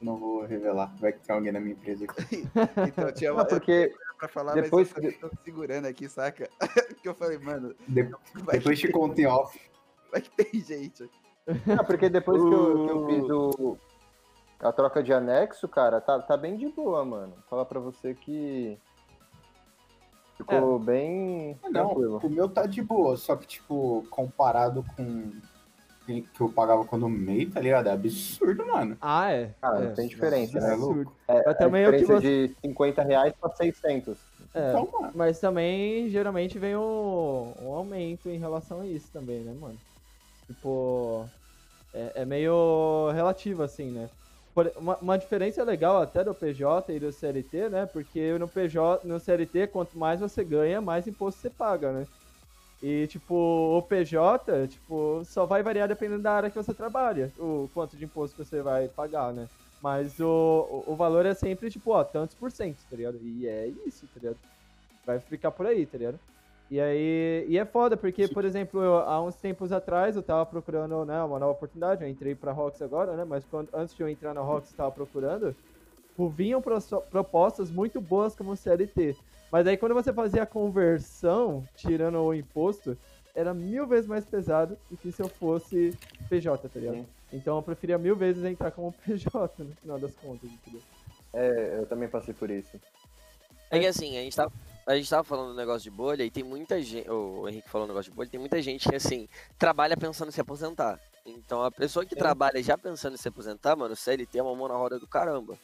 [0.00, 2.46] Não vou revelar, vai que tem alguém na minha empresa aqui.
[2.88, 6.48] Então, tinha uma porque pra falar, depois mas eu tô segurando aqui, saca?
[7.02, 8.10] que eu falei, mano, De-
[8.52, 9.58] depois te conto em off.
[10.10, 11.08] vai que tem gente.
[11.78, 13.78] Ah, porque depois que eu, que eu fiz o,
[14.60, 17.32] a troca de anexo, cara, tá, tá bem de boa, mano.
[17.32, 18.78] Vou falar pra você que
[20.36, 22.20] ficou bem Ah, Não, tranquilo.
[22.22, 25.32] o meu tá de boa, só que, tipo, comparado com
[26.08, 27.88] o que eu pagava quando MEI, tá ligado?
[27.88, 28.96] É absurdo, mano.
[29.00, 29.54] Ah, é.
[29.62, 29.80] Ah, é.
[29.86, 31.12] não tem diferença, né, absurdo.
[31.28, 34.16] É, Mas também a o que diferença você- de 50 reais pra 600.
[34.54, 35.12] É, Então, mano.
[35.14, 39.78] Mas também, geralmente, vem um, um aumento em relação a isso também, né, mano?
[40.46, 41.26] Tipo,
[41.92, 44.08] é, é meio relativo, assim, né?
[44.54, 47.86] Por- uma, uma diferença legal até do PJ e do CLT, né?
[47.86, 52.06] Porque no PJ, no CLT, quanto mais você ganha, mais imposto você paga, né?
[52.82, 57.68] E, tipo, o PJ, tipo, só vai variar dependendo da área que você trabalha, o
[57.72, 59.48] quanto de imposto você vai pagar, né?
[59.80, 63.18] Mas o, o valor é sempre, tipo, ó, tantos por cento, tá ligado?
[63.22, 64.38] E é isso, tá ligado?
[65.06, 66.18] Vai ficar por aí, tá ligado?
[66.70, 70.46] E aí, e é foda, porque, por exemplo, eu, há uns tempos atrás eu tava
[70.46, 74.02] procurando, né, uma nova oportunidade, eu entrei pra Rox agora, né, mas quando, antes de
[74.02, 75.54] eu entrar na Rox eu tava procurando,
[76.08, 76.62] tipo, vinham
[77.10, 79.14] propostas muito boas como CLT,
[79.52, 82.96] mas aí quando você fazia a conversão, tirando o imposto,
[83.34, 85.96] era mil vezes mais pesado do que se eu fosse
[86.28, 86.96] PJ, tá ligado?
[86.96, 87.06] Sim.
[87.32, 90.80] Então eu preferia mil vezes entrar como PJ no final das contas, entendeu?
[91.32, 92.80] É, eu também passei por isso.
[93.70, 94.48] É que assim, a gente tá.
[94.86, 97.08] A gente tava falando do negócio de bolha e tem muita gente.
[97.10, 100.32] O Henrique falou um negócio de bolha, tem muita gente que assim, trabalha pensando em
[100.32, 101.00] se aposentar.
[101.24, 104.68] Então a pessoa que trabalha já pensando em se aposentar, mano, CLT é uma mão
[104.68, 105.58] na roda do caramba.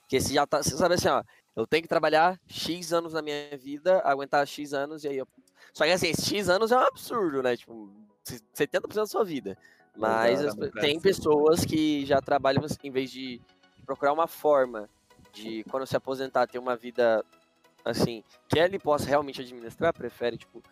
[0.00, 0.62] Porque você já tá.
[0.62, 1.22] Você sabe assim, ó,
[1.54, 5.28] eu tenho que trabalhar X anos na minha vida, aguentar X anos e aí eu.
[5.72, 7.56] Só que assim, esses X anos é um absurdo, né?
[7.56, 7.90] Tipo,
[8.56, 9.56] 70% da sua vida.
[9.96, 13.40] Mas as pe- no tem pessoas que já trabalham em vez de
[13.86, 14.88] procurar uma forma
[15.32, 17.24] de quando se aposentar ter uma vida
[17.84, 20.62] assim, que ele possa realmente administrar, prefere, tipo,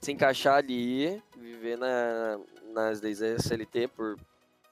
[0.00, 2.38] se encaixar ali, viver na,
[2.72, 4.16] nas leis CLT por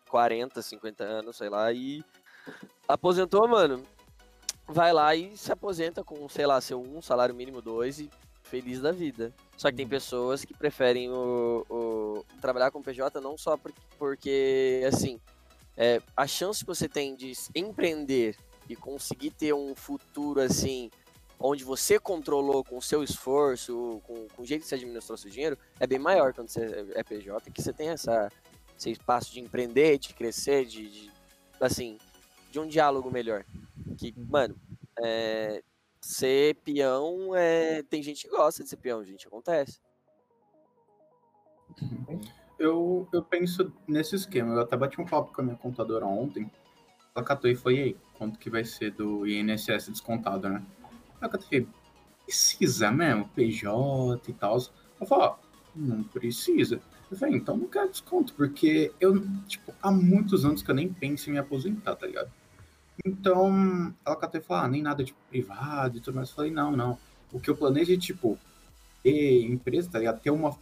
[0.09, 2.03] 40, 50 anos, sei lá, e
[2.87, 3.83] aposentou, mano,
[4.67, 8.09] vai lá e se aposenta com, sei lá, seu um salário mínimo, dois e
[8.45, 9.35] feliz da vida.
[9.57, 14.83] Só que tem pessoas que preferem o, o- trabalhar com PJ não só por- porque,
[14.89, 15.21] assim,
[15.77, 18.37] é, a chance que você tem de empreender
[18.69, 20.91] e conseguir ter um futuro, assim,
[21.39, 25.31] onde você controlou com o seu esforço, com, com o jeito que você administrou seu
[25.31, 28.31] dinheiro, é bem maior quando você é PJ, que você tem essa,
[28.77, 31.13] esse espaço de empreender, de crescer, de, de,
[31.61, 31.99] assim,
[32.51, 33.45] de um diálogo melhor.
[33.97, 34.59] Que, mano,
[35.01, 35.63] é,
[36.01, 39.81] ser peão, é, tem gente que gosta de ser peão, gente, acontece.
[42.59, 44.55] Eu, eu penso nesse esquema.
[44.55, 46.51] Eu até bati um papo com a minha contadora ontem.
[47.15, 50.65] Ela catou e foi, aí, quanto que vai ser do INSS descontado, né?
[51.21, 51.69] Ela catou e falei,
[52.25, 54.59] precisa mesmo, PJ e tal.
[55.01, 55.37] Eu falei, ó,
[55.75, 56.81] não precisa.
[57.11, 60.93] Eu falei, então não quero desconto, porque eu, tipo, há muitos anos que eu nem
[60.93, 62.31] penso em me aposentar, tá ligado?
[63.05, 66.29] Então, ela e falou, ah, nem nada de privado e tudo mais.
[66.29, 66.99] Eu falei, não, não.
[67.33, 68.39] O que eu planejo é, tipo,
[69.03, 70.21] ter empresa, tá ligado?
[70.21, 70.57] Ter uma,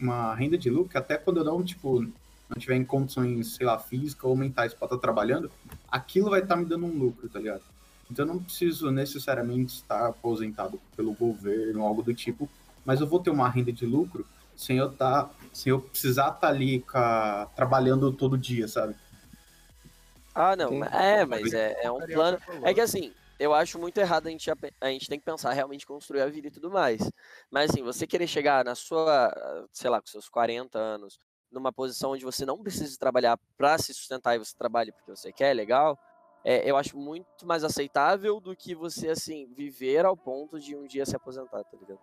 [0.00, 3.78] uma renda de lucro, até quando eu não, tipo, não tiver em condições, sei lá,
[3.78, 5.50] físicas ou mentais pra estar trabalhando,
[5.88, 7.62] aquilo vai estar me dando um lucro, tá ligado?
[8.10, 12.48] Então eu não preciso necessariamente estar aposentado pelo governo ou algo do tipo,
[12.84, 16.48] mas eu vou ter uma renda de lucro sem eu tá, sem eu precisar estar
[16.48, 18.94] ali com a- trabalhando todo dia, sabe?
[20.34, 20.82] Ah, não, Sim.
[20.92, 22.38] é, mas é, é um plano.
[22.62, 25.52] É que assim, eu acho muito errado a gente, a, a gente tem que pensar
[25.52, 27.10] realmente em construir a vida e tudo mais.
[27.50, 29.32] Mas assim, você querer chegar na sua,
[29.72, 31.18] sei lá, com seus 40 anos,
[31.50, 35.32] numa posição onde você não precisa trabalhar para se sustentar e você trabalha porque você
[35.32, 35.96] quer, legal,
[36.44, 40.86] é, eu acho muito mais aceitável do que você, assim, viver ao ponto de um
[40.86, 42.00] dia se aposentar, tá ligado?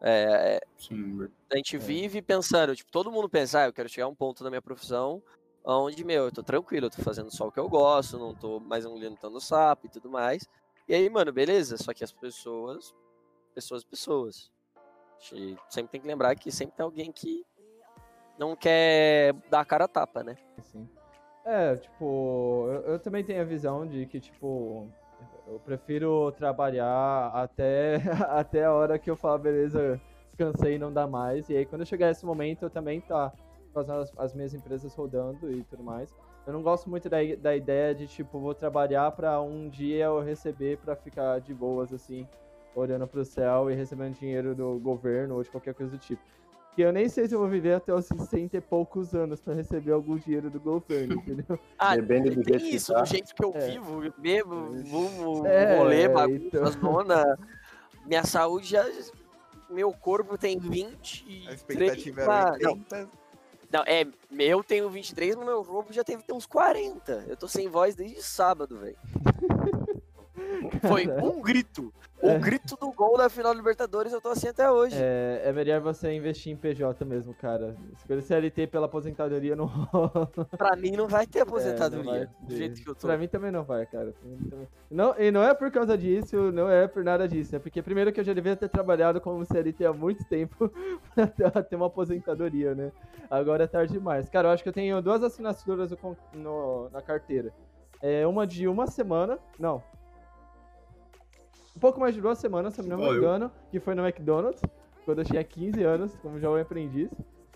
[0.00, 1.78] É, Sim, a gente É.
[1.78, 4.60] vive pensando, tipo, todo mundo pensa, ah, eu quero chegar a um ponto na minha
[4.60, 5.22] profissão
[5.64, 8.60] onde, meu, eu tô tranquilo, eu tô fazendo só o que eu gosto, não tô
[8.60, 10.46] mais engolindo tanto sapo e tudo mais.
[10.88, 12.94] E aí, mano, beleza, só que as pessoas,
[13.52, 14.52] pessoas, pessoas.
[15.32, 17.44] A gente sempre tem que lembrar que sempre tem alguém que
[18.38, 20.36] não quer dar a cara a tapa, né?
[20.58, 20.88] Assim.
[21.46, 24.88] É, tipo, eu, eu também tenho a visão de que, tipo,
[25.46, 30.00] eu prefiro trabalhar até, até a hora que eu falar, beleza,
[30.36, 31.48] cansei não dá mais.
[31.48, 33.32] E aí, quando chegar esse momento, eu também tá
[33.72, 36.12] fazendo as, as minhas empresas rodando e tudo mais.
[36.44, 40.20] Eu não gosto muito da, da ideia de, tipo, vou trabalhar pra um dia eu
[40.20, 42.26] receber pra ficar de boas, assim,
[42.74, 46.22] olhando pro céu e recebendo dinheiro do governo ou de qualquer coisa do tipo.
[46.76, 49.54] Que eu nem sei se eu vou viver até os 60 e poucos anos pra
[49.54, 51.58] receber algum dinheiro do governo, entendeu?
[51.78, 53.00] Ah, Depende do tem jeito que isso, tá.
[53.00, 53.66] do jeito que eu É.
[53.70, 56.66] vivo, eu bebo, fumo, É, rolê, bagunça, então.
[56.72, 57.38] zona.
[58.04, 58.84] Minha saúde já.
[59.70, 61.54] Meu corpo tem A 23.
[61.54, 63.08] expectativa ah, era não, 80.
[63.72, 64.06] não, é,
[64.38, 67.24] eu tenho 23, mas meu corpo já teve uns 40.
[67.26, 68.96] Eu tô sem voz desde sábado, velho.
[70.86, 71.92] Foi um grito.
[72.22, 74.96] O grito do gol da final da Libertadores eu tô assim até hoje.
[74.98, 77.76] É, é melhor você investir em PJ mesmo, cara.
[77.98, 80.26] Escolher CLT pela aposentadoria não rola.
[80.56, 82.10] Pra mim não vai ter É, aposentadoria.
[82.10, 83.06] vai do jeito que eu tô.
[83.06, 84.14] Pra mim também não vai, cara.
[84.90, 87.54] Não, e não é por causa disso, não é por nada disso.
[87.54, 90.70] É porque, primeiro, que eu já devia ter trabalhado como CLT há muito tempo
[91.36, 92.92] pra ter- uma aposentadoria, né?
[93.30, 94.28] Agora é tarde demais.
[94.30, 97.52] Cara, eu acho que eu tenho duas assinaturas no no- na carteira.
[98.02, 99.38] É uma de uma semana.
[99.58, 99.82] Não.
[101.76, 103.16] Um pouco mais de duas semanas, se eu não me eu.
[103.16, 104.62] engano, que foi no McDonald's,
[105.04, 107.10] quando eu tinha 15 anos, como jovem aprendiz.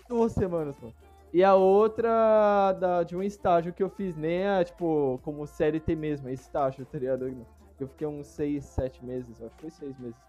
[0.07, 0.93] Duas semanas, mano.
[1.33, 5.95] E a outra da, de um estágio que eu fiz, nem é, tipo, como CLT
[5.95, 7.33] mesmo, é estágio, tá ligado?
[7.79, 10.19] Eu fiquei uns 6, 7 meses, eu acho que foi 6 meses.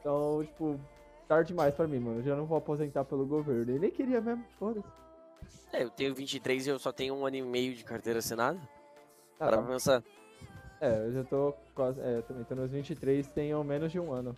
[0.00, 0.80] Então, tipo,
[1.28, 2.20] tarde demais pra mim, mano.
[2.20, 3.74] Eu já não vou aposentar pelo governo.
[3.76, 4.88] E nem queria mesmo, foda-se.
[5.72, 8.58] É, eu tenho 23 e eu só tenho um ano e meio de carteira assinada.
[9.38, 10.02] Ah, Para pra pensar.
[10.80, 12.00] É, eu já tô quase.
[12.00, 14.36] É, eu também tô nos 23, tenho menos de um ano.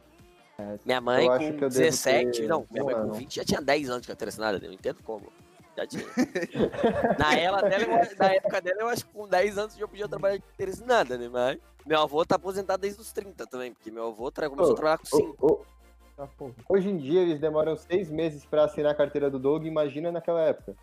[0.84, 3.08] Minha mãe com que eu devo 17, ter não, minha um mãe ano.
[3.08, 5.32] com 20 já tinha 10 anos de carteira assinada, eu não entendo como.
[5.76, 6.04] Já tinha.
[7.18, 10.06] na, ela dela, eu- na época dela, eu acho que com 10 anos eu podia
[10.08, 11.28] trabalhar de carteira assinada, né?
[11.28, 14.74] Mas meu avô tá aposentado desde os 30 também, porque meu avô tra- começou Ô,
[14.74, 15.46] a trabalhar com Ô, 5.
[15.46, 15.72] ô,
[16.14, 16.52] Tá, porra.
[16.68, 20.42] Hoje em dia eles demoram seis meses pra assinar a carteira do Doug, imagina naquela
[20.42, 20.74] época.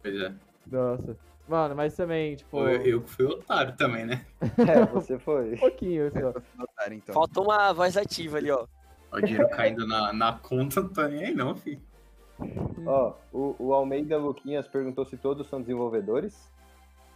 [0.00, 0.32] Pois é.
[0.68, 1.16] Nossa.
[1.46, 2.58] Mano, mas também, tipo.
[2.58, 4.24] Eu, eu que fui otário também, né?
[4.68, 5.54] É, você foi.
[5.54, 6.32] Um pouquinho, assim, ó.
[6.56, 7.14] Notaram, então.
[7.14, 8.66] Faltou uma voz ativa ali, ó.
[9.12, 11.80] O dinheiro caindo na, na conta, não tô nem aí não, filho.
[12.86, 16.50] Ó, o, o Almeida Luquinhas perguntou se todos são desenvolvedores.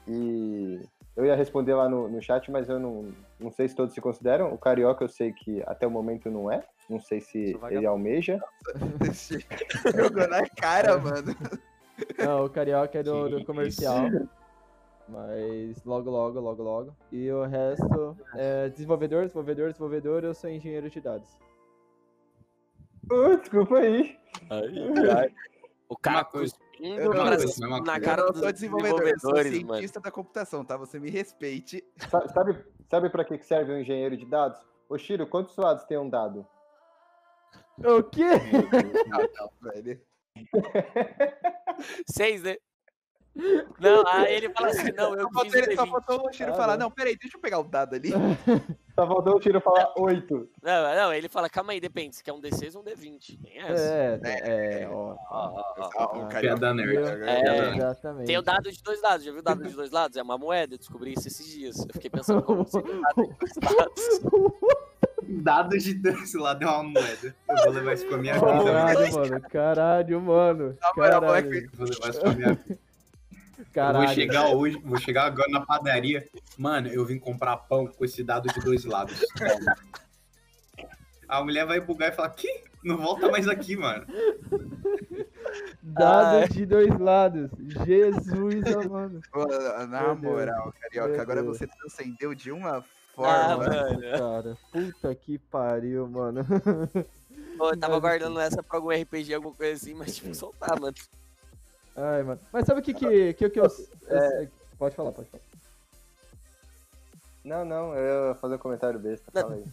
[0.06, 0.80] E
[1.16, 4.00] eu ia responder lá no, no chat, mas eu não, não sei se todos se
[4.00, 4.52] consideram.
[4.52, 6.62] O Carioca eu sei que até o momento não é.
[6.88, 8.40] Não sei se ele almeja.
[9.96, 11.34] Jogou na cara, mano.
[12.18, 14.04] Não, o Carioca é do, do comercial.
[15.08, 16.96] Mas logo, logo, logo, logo.
[17.10, 21.28] E o resto é desenvolvedor, desenvolvedor, desenvolvedor, eu sou engenheiro de dados.
[23.10, 24.18] Ô, desculpa aí.
[25.88, 29.32] O cara cuspindo Eu- pra- coisa, mesma na cara eu não sou desenvolvedor, eu sou
[29.32, 29.74] desenvolvedores, mano.
[29.74, 30.76] cientista da computação, tá?
[30.76, 31.82] Você me respeite.
[32.10, 34.60] Sa- Sabe, sabe para que serve um engenheiro de dados?
[34.90, 36.46] Ô, Shiro, quantos lados tem um dado?
[37.78, 38.24] O quê?
[39.62, 40.00] Velho.
[42.10, 42.56] Seis, né?
[43.78, 45.90] Não, aí ele fala assim, não, eu Só ele- só D20.
[45.90, 46.90] faltou o Chiro Ah, falar, não.
[46.90, 48.10] peraí, deixa eu pegar o dado ali.
[48.98, 50.50] Só faltou o Shiro falar oito.
[50.60, 53.40] Não, não, ele fala, calma aí, depende, se quer um D6 ou um D20.
[53.40, 53.94] Tem essa.
[53.94, 55.14] É, é, é, ó.
[55.30, 56.04] Ó, ó, ó.
[56.24, 56.96] O cara- Piada nerd.
[56.96, 57.42] É.
[57.44, 57.76] Nerd.
[57.76, 58.26] Exatamente.
[58.26, 60.16] Tem o dado de dois lados, já viu o dado de dois lados?
[60.16, 61.76] É uma moeda, eu descobri isso esses dias.
[61.78, 64.02] Eu fiquei pensando como seria o dado de dois lados.
[65.30, 67.36] Dado de dois lado é uma moeda.
[67.48, 68.46] Eu vou levar isso pra minha vida.
[68.46, 69.40] Caralho, mano.
[69.50, 70.78] Caralho, mano.
[70.80, 72.78] Na moral, moleque, vou levar isso pra minha vida.
[73.72, 74.06] Caralho.
[74.06, 76.26] vou chegar hoje, vou chegar agora na padaria.
[76.56, 79.20] Mano, eu vim comprar pão com esse dado de dois lados.
[81.28, 82.64] A mulher vai bugar e falar, que?
[82.82, 84.06] Não volta mais aqui, mano.
[85.82, 86.48] Dado Ai.
[86.48, 87.50] de dois lados.
[87.84, 89.20] Jesus, amado.
[89.30, 90.32] Pô, na Meu Deus.
[90.32, 91.58] moral, Carioca, Meu agora Deus.
[91.58, 92.82] você transcendeu de uma
[93.24, 93.70] Ah, forma.
[93.70, 94.00] mano.
[94.00, 96.44] Cara, puta que pariu, mano.
[97.56, 100.94] Pô, eu tava guardando essa pra algum RPG, alguma coisa assim, mas tipo, soltar, mano.
[101.96, 102.40] Ai, mano.
[102.52, 103.66] Mas sabe o que que, que, que eu...
[104.08, 105.42] é, Pode falar, pode falar.
[107.44, 109.64] Não, não, eu ia fazer um comentário besta, fala aí.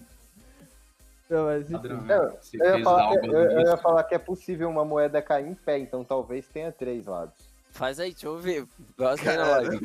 [1.30, 1.88] Não, mas enfim.
[1.88, 2.38] Né?
[2.54, 5.56] Eu ia, falar que, eu, eu ia falar que é possível uma moeda cair em
[5.56, 7.36] pé, então talvez tenha três lados.
[7.72, 8.66] Faz aí, deixa eu ver.
[8.98, 9.80] Gosta aí na live.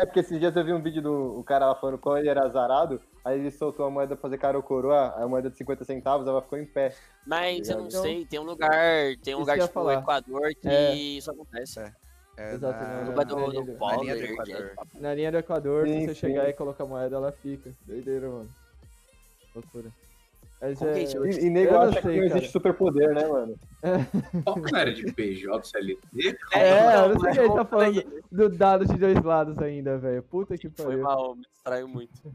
[0.00, 2.28] É porque esses dias eu vi um vídeo do o cara lá falando como ele
[2.28, 5.56] era azarado, aí ele soltou a moeda pra fazer cara ou coroa, a moeda de
[5.56, 6.94] 50 centavos, ela ficou em pé.
[7.26, 8.70] Mas eu não sei, tem um lugar,
[9.22, 9.94] tem um lugar tipo o falar.
[9.94, 10.94] Equador que É.
[10.94, 11.80] isso acontece.
[12.36, 14.72] É Exato, na- do, na do linha do- polo, na linha do energia, Equador.
[14.94, 16.20] Na linha do Equador, Sim, se você sim.
[16.20, 17.72] chegar e colocar a moeda, ela fica.
[17.84, 18.48] Doideira, mano.
[19.54, 19.90] Loucura.
[20.60, 21.02] Mas que é...
[21.04, 21.04] é?
[21.04, 22.52] E, e nego acha sei, que não existe cara.
[22.52, 23.54] superpoder, né, mano?
[24.44, 26.38] Qual que era de PJ, CLT?
[26.52, 30.22] É, eu não sei quem tá mas falando do dado de dois lados ainda, velho.
[30.24, 31.02] Puta que Foi pariu.
[31.02, 32.34] mal, me distraiu muito.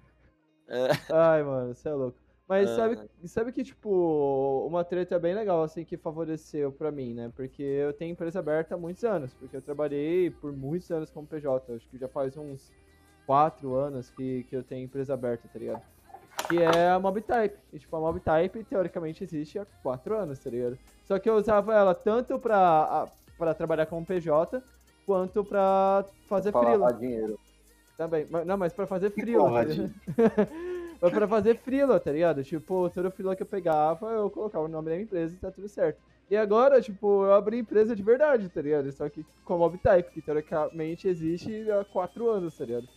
[1.11, 2.17] Ai, mano, você é louco.
[2.47, 2.75] Mas Ah.
[2.75, 7.31] sabe, sabe que, tipo, uma treta bem legal, assim, que favoreceu pra mim, né?
[7.35, 9.33] Porque eu tenho empresa aberta há muitos anos.
[9.33, 11.73] Porque eu trabalhei por muitos anos como PJ.
[11.73, 12.71] Acho que já faz uns
[13.25, 15.81] quatro anos que, que eu tenho empresa aberta, tá ligado?
[16.53, 17.57] Que é a MobType.
[17.73, 20.77] E, tipo, a MobType, teoricamente, existe há quatro anos, tá ligado?
[21.03, 24.61] Só que eu usava ela tanto pra, pra trabalhar como PJ,
[25.03, 26.93] quanto pra fazer Falar freela.
[26.93, 27.39] dinheiro.
[27.97, 28.27] Também.
[28.45, 29.43] Não, mas pra fazer frila.
[29.43, 29.71] porra tá
[31.01, 32.43] mas pra fazer frila, tá ligado?
[32.43, 35.51] Tipo, todo frila que eu pegava, eu colocava o nome da minha empresa e tá
[35.51, 35.99] tudo certo.
[36.29, 38.91] E agora, tipo, eu abri empresa de verdade, tá ligado?
[38.91, 42.87] Só que com MobType, que teoricamente existe há quatro anos, tá ligado?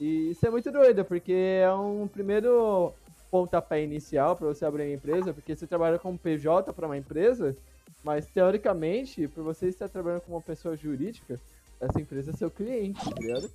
[0.00, 2.92] E isso é muito doido, porque é um primeiro
[3.32, 7.56] pontapé inicial pra você abrir uma empresa, porque você trabalha como PJ pra uma empresa,
[8.04, 11.40] mas teoricamente, por você estar trabalhando como uma pessoa jurídica,
[11.80, 13.50] essa empresa é seu cliente, tá ligado?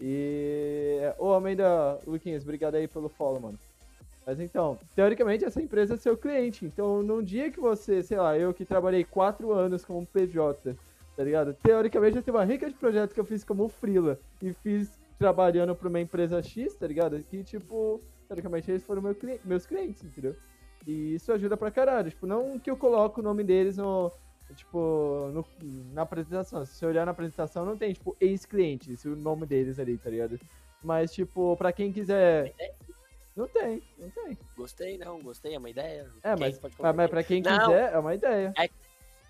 [0.00, 0.98] E.
[1.20, 3.58] Ô, Almeida Luquinhas, obrigado aí pelo follow, mano.
[4.26, 6.64] Mas então, teoricamente essa empresa é seu cliente.
[6.64, 10.76] Então, num dia que você, sei lá, eu que trabalhei quatro anos como PJ,
[11.16, 11.54] tá ligado?
[11.62, 15.76] Teoricamente eu tenho uma rica de projetos que eu fiz como Freela e fiz trabalhando
[15.76, 17.22] pra uma empresa X, tá ligado?
[17.30, 20.36] Que, tipo, teoricamente eles foram meu cli- meus clientes, entendeu?
[20.86, 22.10] E isso ajuda pra caralho.
[22.10, 24.12] Tipo, não que eu coloco o nome deles no.
[24.54, 25.46] Tipo, no-
[25.92, 26.64] na apresentação.
[26.64, 30.38] Se você olhar na apresentação, não tem, tipo, ex-clientes, o nome deles ali, tá ligado?
[30.82, 32.54] Mas, tipo, pra quem quiser.
[33.34, 34.38] Não tem, não tem.
[34.56, 36.06] Gostei, não, gostei, é uma ideia.
[36.22, 36.58] É, mas,
[36.94, 37.58] mas, pra quem Não.
[37.58, 38.52] quiser, é uma ideia.
[38.56, 38.70] É,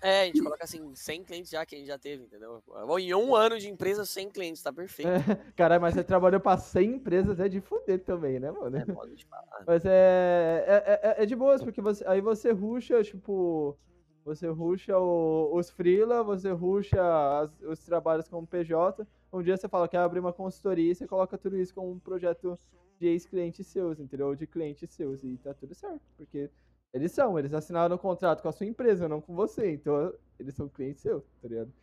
[0.01, 2.61] a gente coloca assim, 100 clientes já que a gente já teve, entendeu?
[2.99, 5.09] Em um ano de empresa, 100 clientes, tá perfeito.
[5.55, 8.77] Caralho, mas você trabalhou pra 100 empresas, é de fuder também, né, mano?
[8.77, 9.63] É, modo de falar.
[9.65, 13.77] Mas é, é, é, é de boas, porque você, aí você ruxa, tipo,
[14.23, 17.01] você ruxa o- os freela, você ruxa
[17.41, 19.07] as- os trabalhos como PJ.
[19.31, 21.91] Um dia você fala que quer abrir uma consultoria e você coloca tudo isso como
[21.91, 22.57] um projeto
[22.99, 24.27] de ex-clientes seus, entendeu?
[24.27, 26.49] Ou de clientes seus, e tá tudo certo, porque
[26.93, 30.55] eles são, eles assinaram um contrato com a sua empresa, não com você, então eles
[30.55, 31.73] são clientes seus, tá ligado?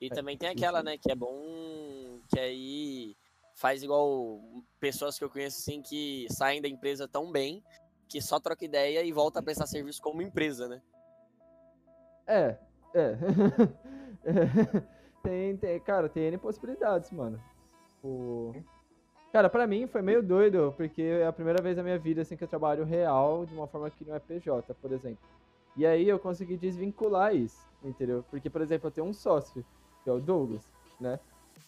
[0.00, 3.16] E também tem aquela, né, que é bom que aí
[3.54, 4.40] faz igual
[4.78, 7.62] pessoas que eu conheço assim que saem da empresa tão bem
[8.08, 10.82] que só troca ideia e volta a prestar serviço como empresa, né?
[12.26, 12.58] É,
[12.94, 13.18] é.
[14.22, 14.32] É.
[15.22, 17.42] tem, tem, cara, tem N possibilidades, mano.
[18.02, 18.52] O...
[19.32, 22.36] Cara, pra mim foi meio doido, porque é a primeira vez na minha vida assim
[22.36, 25.24] que eu trabalho real de uma forma que não é PJ, por exemplo.
[25.76, 28.24] E aí eu consegui desvincular isso, entendeu?
[28.28, 29.64] Porque, por exemplo, eu tenho um sócio,
[30.02, 30.64] que é o Douglas,
[31.00, 31.20] né?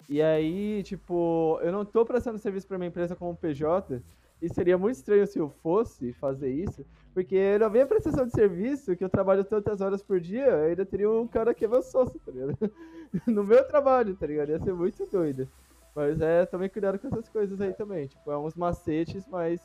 [0.09, 4.03] E aí, tipo, eu não tô prestando serviço pra minha empresa como PJ,
[4.43, 8.97] e seria muito estranho se eu fosse fazer isso, porque na minha prestação de serviço,
[8.97, 11.83] que eu trabalho tantas horas por dia, eu ainda teria um cara que é meu
[11.83, 12.59] sócio, tá ligado?
[13.27, 14.49] No meu trabalho, tá ligado?
[14.49, 15.47] Ia ser muito doido.
[15.95, 18.07] Mas é, também cuidado com essas coisas aí também.
[18.07, 19.61] Tipo, é uns macetes, mas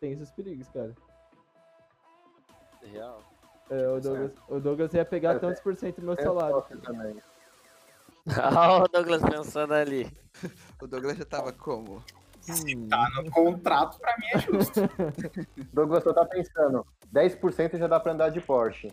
[0.00, 0.92] tem seus perigos, cara.
[2.82, 3.22] Real.
[3.70, 6.62] É, o, Douglas, o Douglas ia pegar É, tantos por cento do meu É salário.
[6.82, 7.16] também.
[8.56, 10.10] Olha o Douglas pensando ali.
[10.82, 12.02] O Douglas já tava como?
[12.48, 14.80] Hum, Tá no contrato, pra mim é justo.
[15.72, 18.92] Douglas só tá pensando, 10% já dá pra andar de Porsche.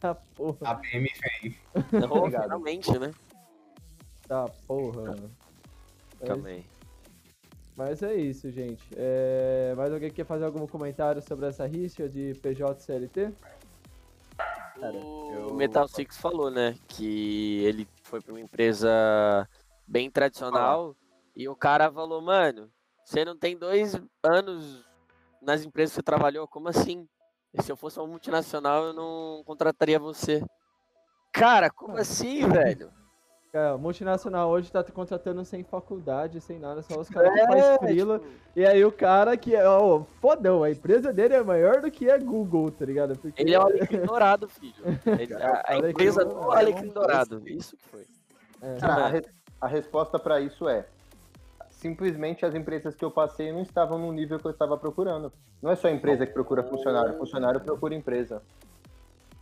[0.00, 0.58] tá porra.
[0.62, 1.08] A PM
[1.40, 1.56] vem.
[1.92, 2.42] Não, Obrigado.
[2.42, 3.12] finalmente, né?
[4.26, 5.14] Tá porra.
[6.20, 6.64] Mas, Calma aí.
[7.76, 8.82] mas é isso, gente.
[8.96, 13.32] É, mais alguém quer fazer algum comentário sobre essa rixa de PJ e CLT?
[14.76, 16.76] O eu- Metal Six falou, né?
[16.88, 19.48] Que ele foi pra uma empresa
[19.86, 20.96] bem tradicional
[21.36, 22.70] e o cara falou, mano,
[23.04, 24.84] você não tem dois anos
[25.40, 27.06] nas empresas que você trabalhou, como assim?
[27.52, 30.42] E se eu fosse uma multinacional, eu não contrataria você.
[31.32, 32.90] Cara, como assim, velho?
[33.54, 37.76] Cara, multinacional hoje tá contratando sem faculdade, sem nada, só os caras que É, faz
[37.78, 38.18] frila.
[38.18, 41.88] tipo, E aí o cara que é, ó, fodão, a empresa dele é maior do
[41.88, 43.16] que a Google, tá ligado?
[43.16, 44.74] Porque ele é o Alecrim Dourado, filho.
[45.06, 46.50] Ele- a, a empresa do.
[46.50, 47.40] Alecrim Dourado.
[47.48, 48.04] Isso que foi.
[48.60, 48.74] É.
[48.80, 49.24] Cara, a, re-
[49.60, 50.86] a resposta para isso é
[51.70, 55.32] simplesmente as empresas que eu passei não estavam no nível que eu estava procurando.
[55.62, 58.42] Não é só a empresa que procura funcionário, funcionário procura empresa.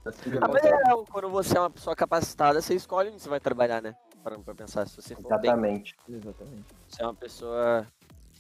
[0.05, 0.73] Assim Ah, mas é,
[1.11, 3.95] quando você é uma pessoa capacitada, você escolhe onde você vai trabalhar, né?
[4.23, 5.97] Pra pensar, se você for bem, Exatamente.
[6.09, 6.65] Exatamente.
[6.89, 7.87] você é uma pessoa...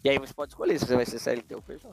[0.04, 1.88] E aí você pode escolher se você vai ser CLT ou PJ.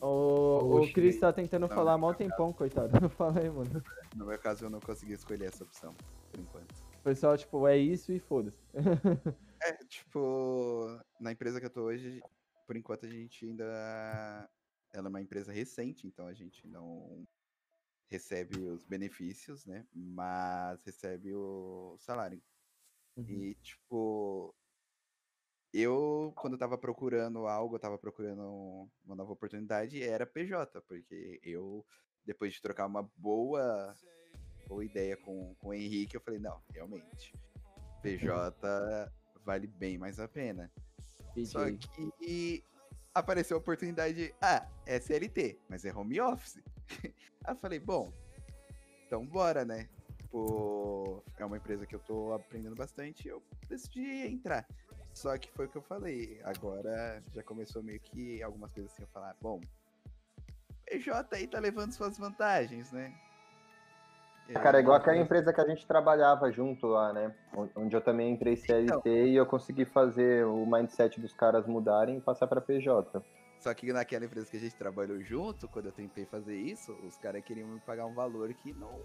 [0.00, 2.90] O, o Oxe, Chris tá tentando não, falar não, mó tempão, coitado.
[3.16, 3.82] Fala aí, mano.
[4.14, 5.94] No meu caso, eu não consegui escolher essa opção,
[6.30, 6.72] por enquanto.
[6.72, 8.58] O pessoal, tipo, é isso e foda-se.
[9.66, 12.20] É, tipo, na empresa que eu tô hoje,
[12.66, 13.64] por enquanto a gente ainda.
[14.92, 17.26] Ela é uma empresa recente, então a gente não
[18.10, 19.86] recebe os benefícios, né?
[19.92, 22.42] Mas recebe o salário.
[23.16, 23.24] Uhum.
[23.28, 24.54] E, tipo,
[25.72, 31.40] eu, quando eu tava procurando algo, eu tava procurando uma nova oportunidade, era PJ, porque
[31.42, 31.84] eu,
[32.24, 33.94] depois de trocar uma boa,
[34.68, 37.34] boa ideia com, com o Henrique, eu falei, não, realmente,
[38.02, 38.56] PJ
[39.44, 40.70] vale bem mais a pena.
[41.44, 41.78] Só PJ.
[42.18, 42.64] que
[43.12, 46.62] apareceu a oportunidade, ah, é CLT, mas é home office.
[47.44, 48.12] Aí eu falei, bom,
[49.06, 49.88] então bora, né?
[50.18, 54.66] Tipo, é uma empresa que eu tô aprendendo bastante, eu decidi entrar.
[55.12, 59.02] Só que foi o que eu falei, agora já começou meio que algumas coisas assim,
[59.02, 59.60] eu falar, bom,
[60.86, 63.14] PJ aí tá levando suas vantagens, né?
[64.48, 67.34] E aí, Cara, é igual aquela eu- empresa que a gente trabalhava junto lá, né?
[67.56, 72.18] On- Onde eu também entrei CLT e eu consegui fazer o mindset dos caras mudarem
[72.18, 73.22] e passar pra PJ.
[73.60, 77.16] Só que naquela empresa que a gente trabalhou junto, quando eu tentei fazer isso, os
[77.16, 79.00] caras queriam me pagar um valor que não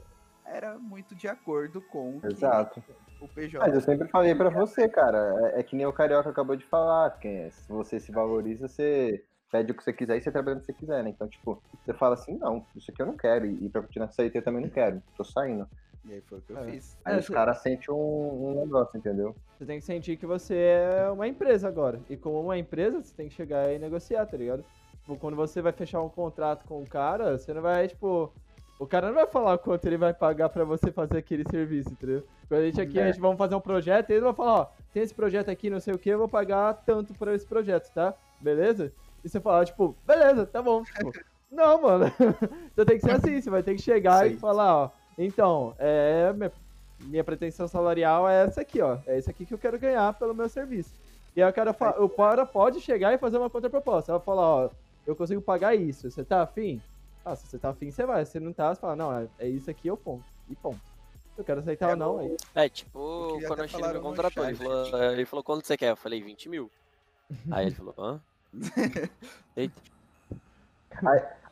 [0.45, 2.83] era muito de acordo com Exato.
[3.19, 3.59] o PJ.
[3.59, 6.65] Mas eu sempre falei pra você, cara, é, é que nem o Carioca acabou de
[6.65, 10.31] falar, que é, se você se valoriza, você pede o que você quiser e você
[10.31, 11.09] trabalha o que você quiser, né?
[11.09, 14.11] Então, tipo, você fala assim, não, isso aqui eu não quero, e, e pra continuar
[14.11, 15.67] CLT eu também não quero, tô saindo.
[16.09, 16.71] E aí foi o que eu É.
[16.71, 16.97] fiz.
[17.05, 19.35] Aí É, os você- caras sentem um, um negócio, entendeu?
[19.57, 21.99] Você tem que sentir que você é uma empresa agora.
[22.09, 24.63] E como uma empresa, você tem que chegar e negociar, tá ligado?
[25.01, 28.33] Tipo, quando você vai fechar um contrato com o cara, você não vai, tipo.
[28.79, 32.23] O cara não vai falar quanto ele vai pagar pra você fazer aquele serviço, entendeu?
[32.47, 33.07] Quando a gente aqui, a É.
[33.11, 35.93] gente vamos fazer um projeto, ele vai falar, ó, tem esse projeto aqui, não sei
[35.93, 38.13] o que, eu vou pagar tanto por esse projeto, tá?
[38.39, 38.91] Beleza?
[39.21, 40.81] E você fala, tipo, beleza, tá bom.
[40.83, 41.11] Tipo,
[41.51, 42.05] não, mano.
[42.73, 44.37] Você tem que ser assim, você vai ter que chegar e Sim.
[44.37, 44.89] falar, ó,
[45.25, 46.31] então, é.
[46.33, 46.51] Minha,
[47.01, 48.97] minha pretensão salarial é essa aqui, ó.
[49.05, 50.91] É isso aqui que eu quero ganhar pelo meu serviço.
[51.35, 54.11] E aí o cara, fa- o cara pode chegar e fazer uma contraproposta.
[54.11, 54.69] Ela fala, ó,
[55.05, 56.09] eu consigo pagar isso.
[56.09, 56.81] Você tá afim?
[57.23, 58.25] Ah, se você tá afim, você vai.
[58.25, 60.23] Se não tá, você fala, não, é, é isso aqui, eu ponto.
[60.49, 60.79] E ponto.
[61.37, 62.35] Eu quero aceitar É ou não, aí.
[62.55, 62.99] É, tipo,
[63.29, 65.91] Porque quando eu cheguei falaram me no contratou, ele falou, ele falou, quanto você quer?
[65.91, 66.69] Eu falei, 20 mil.
[67.51, 68.19] Aí ele falou, hã?
[69.55, 69.81] Eita.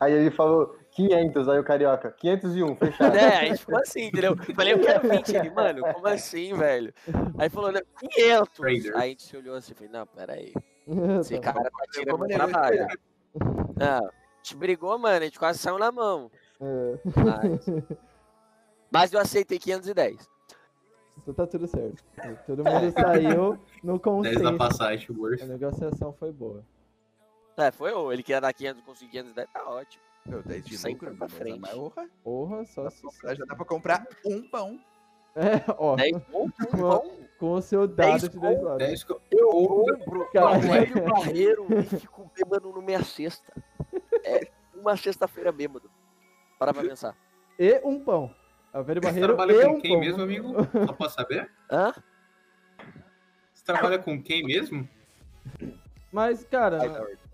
[0.00, 3.16] Aí ele falou 500, aí o Carioca, 501, fechado.
[3.16, 4.32] É, aí a gente falou assim, entendeu?
[4.36, 5.28] Eu Falei, eu quero 20.
[5.36, 6.92] Ele, mano, como assim, velho?
[7.38, 8.48] Aí falou, não, 500.
[8.56, 8.96] Trader.
[8.96, 10.52] Aí a gente se olhou assim, falei, não, peraí.
[11.20, 12.48] Esse cara tá tirando meu maneiro.
[12.48, 12.86] trabalho.
[13.76, 14.10] Não, a
[14.42, 16.30] gente brigou, mano, a gente quase saiu na mão.
[16.60, 17.66] É, Mas,
[18.90, 20.28] mas eu aceitei 510.
[21.22, 22.02] então tá tudo certo.
[22.44, 24.56] Todo mundo saiu no 10 da consenso.
[24.56, 25.42] passagem, A worth.
[25.42, 26.64] negociação foi boa.
[27.56, 27.92] É, foi.
[28.12, 30.07] Ele queria dar 500, consegui 510, tá ótimo.
[30.28, 31.58] Meu, 10 de Sempre lucro, pra frente.
[31.60, 33.20] mas porra, Porra, só dá sucesso.
[33.20, 34.78] pra- já dá pra comprar um pão.
[35.36, 37.16] É, ó, 10 pontos, bom.
[37.38, 38.78] com o seu dado 10 de 10 horas.
[38.78, 40.58] 10 co- Eu compro Cara.
[40.58, 43.52] o velho barreiro e fico bêbado no meia sexta.
[44.24, 45.88] É uma sexta-feira bêbado.
[46.58, 47.16] Para pra pensar.
[47.56, 48.34] E um pão.
[48.72, 50.00] A velho Você barreiro trabalha e com um quem pão.
[50.00, 50.48] mesmo, amigo?
[50.86, 51.48] Só posso saber?
[51.70, 51.92] Hã?
[53.54, 54.88] Você trabalha com quem mesmo?
[56.10, 56.80] Mas, cara,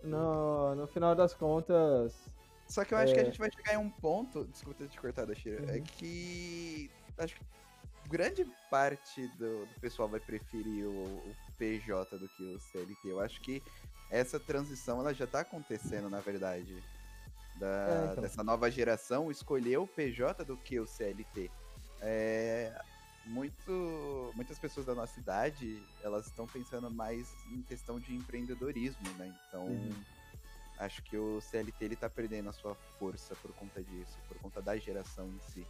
[0.03, 2.29] no, no final das contas.
[2.69, 3.27] Só que eu acho que a É.
[3.27, 5.85] gente vai chegar em um ponto, desculpa ter te cortado, Shira, é Uhum.
[5.85, 7.43] que acho que
[8.09, 13.09] grande parte do, do pessoal vai preferir o, o PJ do que o CLT.
[13.09, 13.63] Eu acho que
[14.11, 16.83] essa transição ela já tá acontecendo, na verdade.
[17.57, 18.23] Da, É, então.
[18.23, 21.51] Dessa nova geração escolher o PJ do que o CLT.
[22.01, 22.77] É,
[23.25, 29.33] muito, muitas pessoas da nossa idade, elas estão pensando mais em questão de empreendedorismo, né?
[29.49, 29.95] Então, Uhum.
[30.79, 34.61] Acho que o CLT ele tá perdendo a sua força por conta disso, por conta
[34.61, 35.67] da geração em si.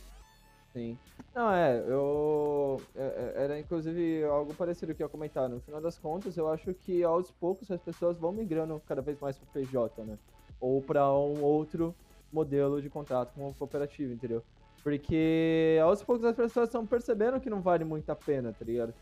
[0.72, 0.98] Sim.
[1.34, 2.80] Não, é, eu.
[2.96, 3.02] é-
[3.36, 5.48] é- Era inclusive algo parecido que eu comentar.
[5.48, 9.18] No final das contas, eu acho que aos poucos as pessoas vão migrando cada vez
[9.20, 10.18] mais pro PJ, né?
[10.60, 11.94] Ou para um outro
[12.32, 14.42] modelo de contrato com uma cooperativa, entendeu?
[14.82, 18.92] Porque aos poucos as pessoas estão percebendo que não vale muito a pena, tá ligado?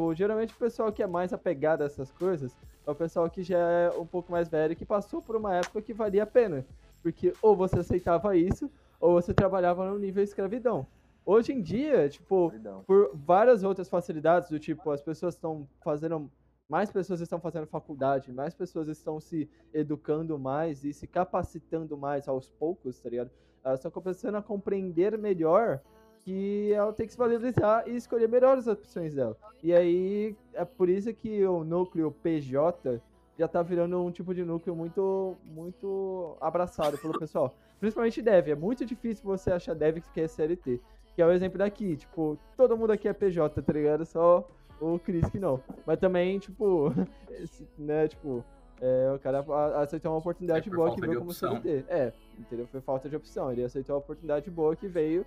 [0.00, 3.42] Tipo, geralmente o pessoal que é mais apegado a essas coisas é o pessoal que
[3.42, 6.64] já é um pouco mais velho que passou por uma época que valia a pena.
[7.02, 10.86] Porque ou você aceitava isso, ou você trabalhava no nível escravidão.
[11.24, 12.82] hoje em dia, tipo, Perdão.
[12.86, 16.30] por várias outras facilidades, do tipo, as pessoas estão fazendo.
[16.66, 22.26] Mais pessoas estão fazendo faculdade, mais pessoas estão se educando mais e se capacitando mais
[22.26, 23.30] aos poucos, tá ligado?
[23.62, 25.82] Elas estão começando a compreender melhor
[26.24, 29.36] que ela tem que se valorizar e escolher melhor as opções dela.
[29.62, 33.00] E aí, é por isso que o núcleo PJ
[33.38, 37.54] já tá virando um tipo de núcleo muito, muito abraçado pelo pessoal.
[37.78, 38.48] Principalmente dev.
[38.48, 40.78] É muito difícil você achar dev que quer CLT.
[41.14, 41.96] Que é o exemplo daqui.
[41.96, 44.04] Tipo, todo mundo aqui é PJ, tá ligado?
[44.04, 44.46] Só
[44.80, 45.60] o Chris que não.
[45.86, 46.92] Mas também, tipo,
[47.78, 48.44] né, tipo,
[48.80, 49.44] é, o cara
[49.80, 51.60] aceitou uma oportunidade É boa que veio como opção.
[51.62, 51.84] CLT.
[51.88, 52.66] É, entendeu?
[52.66, 53.50] Foi falta de opção.
[53.50, 55.24] Ele aceitou a oportunidade boa que veio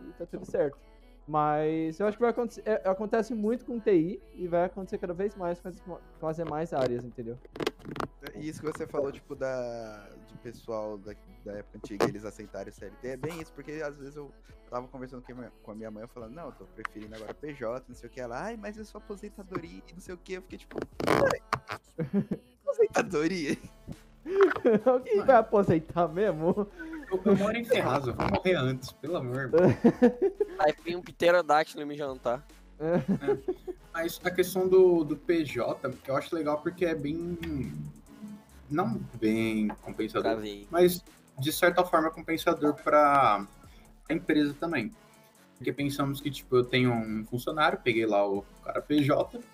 [0.00, 0.78] e tá tudo certo.
[1.26, 5.12] Mas eu acho que vai acontecer, é, acontece muito com TI e vai acontecer cada
[5.12, 5.80] vez mais com as,
[6.18, 7.38] com as demais áreas, entendeu?
[8.34, 11.12] E isso que você falou, tipo, da, do pessoal da,
[11.44, 14.32] da época antiga, eles aceitarem o CLT, é bem isso, porque às vezes eu
[14.70, 15.22] tava conversando
[15.62, 18.12] com a minha, mãe, eu falando, não, eu tô preferindo agora PJ, não sei o
[18.12, 20.78] que, ela, ai, mas é só aposentadoria e não sei o que, eu fiquei tipo,
[22.64, 23.56] aposentadoria?
[24.84, 26.66] Alguém vai aposentar mesmo?
[27.10, 29.50] Eu, eu moro em Ferraz, eu vou morrer antes, pelo amor.
[30.60, 32.46] Aí vem um pterodáctilo me jantar.
[33.92, 37.38] Mas a questão do, do PJ, eu acho legal porque é bem.
[38.70, 40.38] Não bem compensador,
[40.70, 41.02] mas
[41.38, 43.46] de certa forma é compensador para
[44.08, 44.92] a empresa também.
[45.56, 49.38] Porque pensamos que, tipo, eu tenho um funcionário, peguei lá o cara PJ.
[49.40, 49.44] Se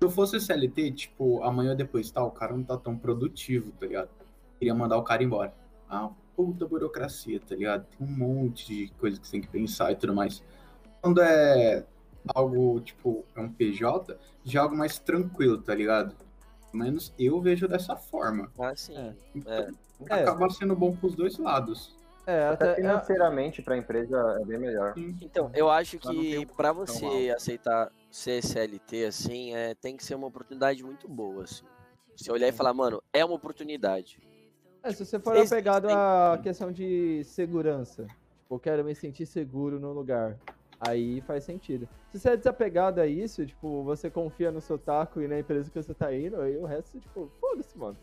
[0.00, 3.86] eu fosse CLT, tipo, amanhã ou depois, tá, o cara não tá tão produtivo, tá
[3.86, 4.10] ligado?
[4.58, 5.54] Queria mandar o cara embora.
[5.88, 6.10] Ah,
[6.44, 7.86] puta burocracia, tá ligado?
[7.86, 10.42] Tem um monte de coisa que você tem que pensar e tudo mais.
[11.02, 11.84] Quando é
[12.34, 16.14] algo, tipo, é um PJ, já é algo mais tranquilo, tá ligado?
[16.70, 18.50] Pelo menos eu vejo dessa forma.
[18.58, 18.96] Ah, sim.
[18.96, 19.14] É.
[19.34, 19.76] Então,
[20.16, 20.22] É.
[20.22, 21.94] acaba sendo bom pros dois lados.
[22.26, 24.94] É, Até até, é, financeiramente para a empresa é bem melhor.
[24.96, 30.14] Então, eu acho que pra tão você aceitar ser CLT, assim, é, tem que ser
[30.14, 31.64] uma oportunidade muito boa, assim.
[32.16, 34.20] Você olhar e falar, mano, é uma oportunidade.
[34.82, 38.94] É, se você for Vocês apegado têm- à questão de segurança, tipo, eu quero me
[38.94, 40.36] sentir seguro no lugar,
[40.80, 41.88] aí faz sentido.
[42.10, 45.70] Se você é desapegado a isso, tipo, você confia no seu taco e na empresa
[45.70, 47.96] que você tá indo, aí o resto, tipo, foda-se, mano.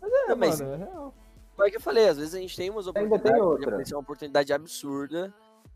[0.00, 1.14] Mas é, Não, mas- mano, é real.
[1.56, 3.94] Foi o que eu falei, às vezes a gente tem umas tem oportunidades, pode aparecer
[3.94, 5.34] uma oportunidade absurda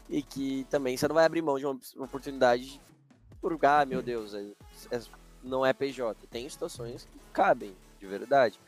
[0.08, 2.80] e que também você não vai abrir mão de uma uma oportunidade
[3.40, 4.46] por, ah, meu Deus, é-
[4.92, 5.00] é-
[5.42, 6.24] não é PJ.
[6.28, 8.58] Tem situações que cabem, de verdade.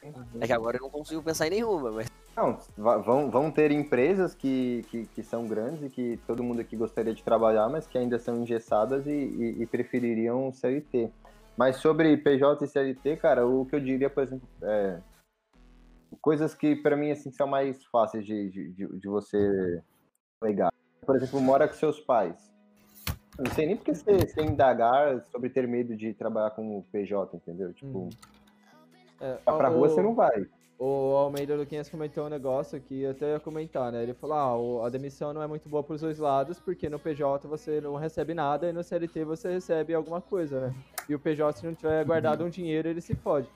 [0.41, 2.07] É que agora eu não consigo pensar em nenhuma, mas
[2.37, 6.76] Não, vão, vão ter empresas que, que, que são grandes e que todo mundo aqui
[6.76, 11.11] gostaria de trabalhar, mas que ainda são engessadas e, e, e prefeririam CLT.
[11.57, 15.01] Mas sobre PJ e CLT, cara, o que eu diria, por exemplo, é,
[16.20, 19.82] coisas que para mim assim são mais fáceis de, de, de- de você
[20.41, 20.70] pegar.
[21.05, 22.53] Por exemplo, mora com seus pais.
[23.37, 26.85] Eu não sei nem porque você, você indagar sobre ter medo de trabalhar com o
[26.93, 27.72] PJ, entendeu?
[27.72, 28.09] Tipo, Uhum.
[29.25, 30.47] É, pra, o- rua você não vai.
[30.79, 34.03] O Almeida Luquinhas comentou um negócio que eu até ia comentar, né?
[34.03, 37.47] Ele falou, ah, a demissão não é muito boa pros dois lados, porque no PJ
[37.47, 40.75] você não recebe nada e no CLT você recebe alguma coisa, né?
[41.09, 43.49] E o PJ, se não tiver guardado um dinheiro, ele se fode.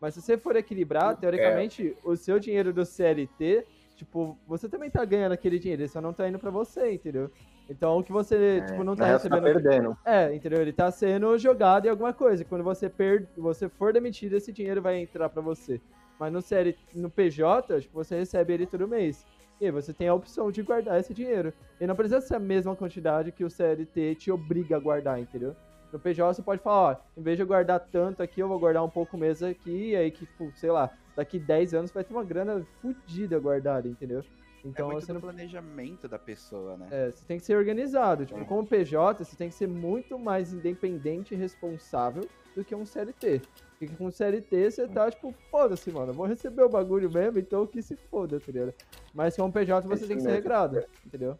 [0.00, 3.66] Mas se você for equilibrar, teoricamente, o seu dinheiro do CLT,
[3.96, 7.30] tipo, você também tá ganhando aquele dinheiro, ele só não tá indo pra você, entendeu?
[7.68, 9.42] Então o que você, tipo, não tá tá recebendo...
[9.42, 9.98] perdendo.
[10.04, 10.60] É, entendeu?
[10.60, 12.44] Ele tá sendo jogado em alguma coisa.
[12.44, 13.26] Quando você per...
[13.36, 15.80] você for demitido, esse dinheiro vai entrar pra você.
[16.18, 16.74] Mas no, CL...
[16.94, 19.26] no PJ, tipo, você recebe ele todo mês.
[19.60, 21.52] E aí você tem a opção de guardar esse dinheiro.
[21.80, 25.54] E não precisa ser a mesma quantidade que o CLT te obriga a guardar, entendeu?
[25.92, 28.58] No PJ você pode falar, ó, em vez de eu guardar tanto aqui, eu vou
[28.58, 32.04] guardar um pouco mesmo aqui, e aí que, tipo, sei lá, daqui 10 anos vai
[32.04, 34.22] ter uma grana fodida guardada, entendeu?
[34.64, 36.88] Então é muito você não planejamento da pessoa, né?
[36.90, 38.26] é, você tem que ser organizado.
[38.26, 38.44] Tipo, É.
[38.44, 43.40] como PJ, você tem que ser muito mais independente e responsável do que um CLT.
[43.78, 46.10] Porque com CLT você tá, tipo, foda-se, mano.
[46.10, 48.74] Eu vou receber o bagulho mesmo, então que se foda, tá ligado?
[49.14, 50.42] Mas com PJ você isso tem que ser mesmo.
[50.42, 51.38] regrado, entendeu?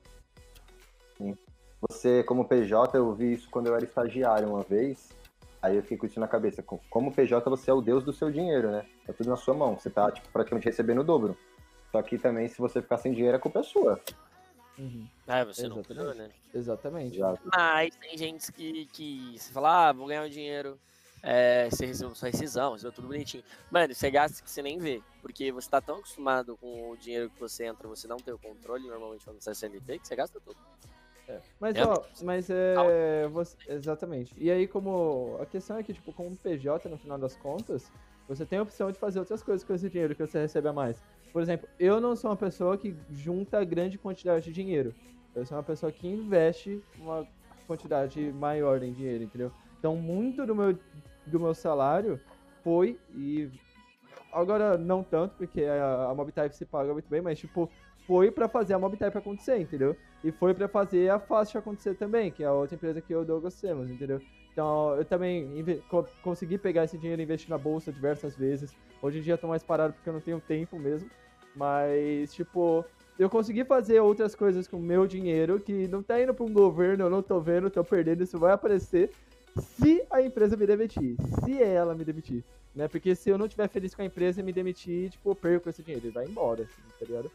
[1.90, 5.08] Você, como PJ, eu vi isso quando eu era estagiário uma vez.
[5.60, 6.62] Aí eu fiquei com isso na cabeça.
[6.62, 8.86] Co- Como PJ, você é o deus do seu dinheiro, né?
[9.08, 9.76] É tudo na sua mão.
[9.76, 11.36] Você tá, tipo, praticamente recebendo o dobro.
[11.90, 14.00] Só que também, se você ficar sem dinheiro, a culpa é sua.
[15.26, 15.86] ah, você não Exatamente.
[15.88, 16.30] criou, né?
[16.54, 17.16] Exatamente.
[17.16, 17.38] Já.
[17.56, 20.78] Mas tem gente que, que você fala, ah, vou ganhar um dinheiro,
[21.22, 23.42] é, você recebeu sua rescisão, recebeu tudo bonitinho.
[23.70, 27.30] Mano, você gasta que você nem vê, porque você tá tão acostumado com o dinheiro
[27.30, 30.16] que você entra, você não tem o controle, normalmente quando você é CLT, que você
[30.16, 30.58] gasta tudo.
[31.60, 33.28] Mas, É, ó, mas é.
[33.28, 34.34] você- exatamente.
[34.38, 35.36] E aí, como.
[35.40, 37.92] A questão é que, tipo, como PJ, no final das contas,
[38.26, 40.72] você tem a opção de fazer outras coisas com esse dinheiro que você recebe a
[40.72, 41.02] mais.
[41.32, 44.94] Por exemplo, eu não sou uma pessoa que junta grande quantidade de dinheiro.
[45.34, 47.26] Eu sou uma pessoa que investe uma
[47.66, 49.52] quantidade maior em dinheiro, entendeu?
[49.78, 50.76] Então, muito do meu,
[51.26, 52.20] do meu salário
[52.64, 53.48] foi e
[54.32, 57.70] agora não tanto, porque a, a MobType se paga muito bem, mas tipo,
[58.06, 59.94] foi pra fazer a MobType acontecer, entendeu?
[60.24, 63.22] E foi pra fazer a Fast acontecer também, que é a outra empresa que eu
[63.22, 64.20] e o entendeu?
[64.58, 68.74] Então, eu também co- consegui pegar esse dinheiro e investir na bolsa diversas vezes.
[69.00, 71.08] Hoje em dia eu tô mais parado porque eu não tenho tempo mesmo.
[71.54, 72.84] Mas, tipo,
[73.16, 76.52] eu consegui fazer outras coisas com o meu dinheiro que não tá indo pra um
[76.52, 79.12] governo, eu não tô vendo, tô perdendo, isso vai aparecer
[79.60, 81.14] se a empresa me demitir.
[81.44, 82.42] Se ela me demitir.
[82.74, 82.88] Né?
[82.88, 85.68] Porque se eu não estiver feliz com a empresa e me demitir, tipo, eu perco
[85.68, 86.06] esse dinheiro.
[86.06, 87.30] Ele vai embora, assim, tá ligado?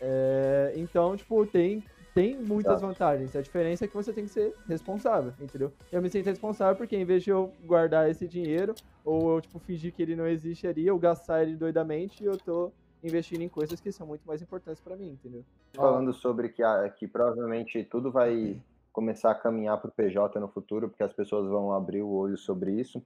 [0.00, 1.82] É, então, tipo, tem,
[2.14, 2.86] tem muitas Tá.
[2.86, 3.34] vantagens.
[3.34, 5.72] A diferença é que você tem que ser responsável, entendeu?
[5.90, 9.58] Eu me sinto responsável porque em vez de eu guardar esse dinheiro, ou eu, tipo,
[9.58, 13.80] fingir que ele não existe ali, ou gastar ele doidamente, eu tô investindo em coisas
[13.80, 15.44] que são muito mais importantes pra mim, entendeu?
[15.76, 18.62] falando sobre que, a- que provavelmente tudo vai
[18.92, 22.38] começar a caminhar para o PJ no futuro, porque as pessoas vão abrir o olho
[22.38, 23.02] sobre isso.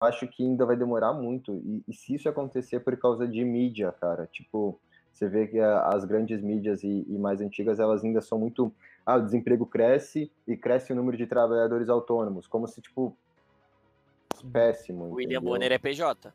[0.00, 1.52] Acho que ainda vai demorar muito.
[1.62, 4.80] E, e se isso acontecer por causa de mídia, cara, tipo,
[5.16, 8.72] você vê que a- as grandes mídias e, e mais antigas, elas ainda são muito.
[9.04, 13.16] Ah, o desemprego cresce e cresce o número de trabalhadores autônomos, como se, tipo,
[14.52, 15.04] péssimo.
[15.04, 15.52] O William entendeu?
[15.52, 16.32] Bonner é PJ.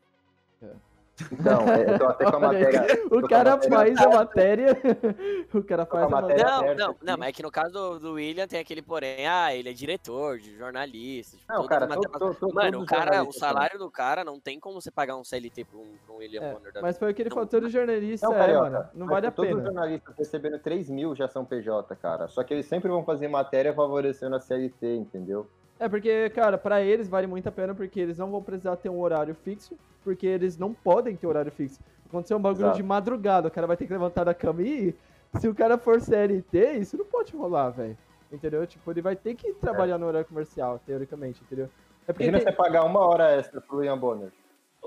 [1.31, 3.05] Então, é, eu tô até com a matéria.
[3.05, 4.67] O com a cara matéria faz a matéria.
[5.53, 6.43] o cara faz a matéria.
[6.43, 9.27] Não, aberta não, não, mas é que no caso do, do William tem aquele porém,
[9.27, 11.37] ah, ele é diretor, de jornalista.
[11.37, 14.59] Tipo, Não, cara, matérias- to- to- Mano, o cara, o salário do cara não tem
[14.59, 17.13] como você pagar um CLT pra um, pra um William É, Bonner Mas foi o
[17.13, 17.35] que ele Não.
[17.35, 18.89] falou, todo jornalista Não, é, Carioca, mano.
[18.95, 19.67] Não vale a todos os pena.
[19.71, 22.27] jornalistas recebendo 3 mil já são PJ, cara.
[22.29, 25.47] Só que eles sempre vão fazer matéria favorecendo a CLT, entendeu?
[25.81, 28.87] É porque, cara, pra eles vale muito a pena porque eles não vão precisar ter
[28.87, 31.79] um horário fixo, porque eles não podem ter horário fixo.
[32.07, 32.77] Aconteceu um bagulho Exato.
[32.77, 34.95] de madrugada, o cara vai ter que levantar da cama e ir.
[35.39, 37.97] Se o cara for CLT, isso não pode rolar, velho.
[38.31, 38.67] Entendeu?
[38.67, 41.67] Tipo, ele vai ter que trabalhar no horário comercial, teoricamente, entendeu?
[42.07, 42.53] É porque Imagina tem...
[42.53, 44.31] você pagar uma hora extra pro William Bonner.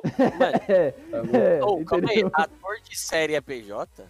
[0.05, 0.95] Mano, É,
[1.59, 4.05] é, ô, calma aí, ator de série é PJ?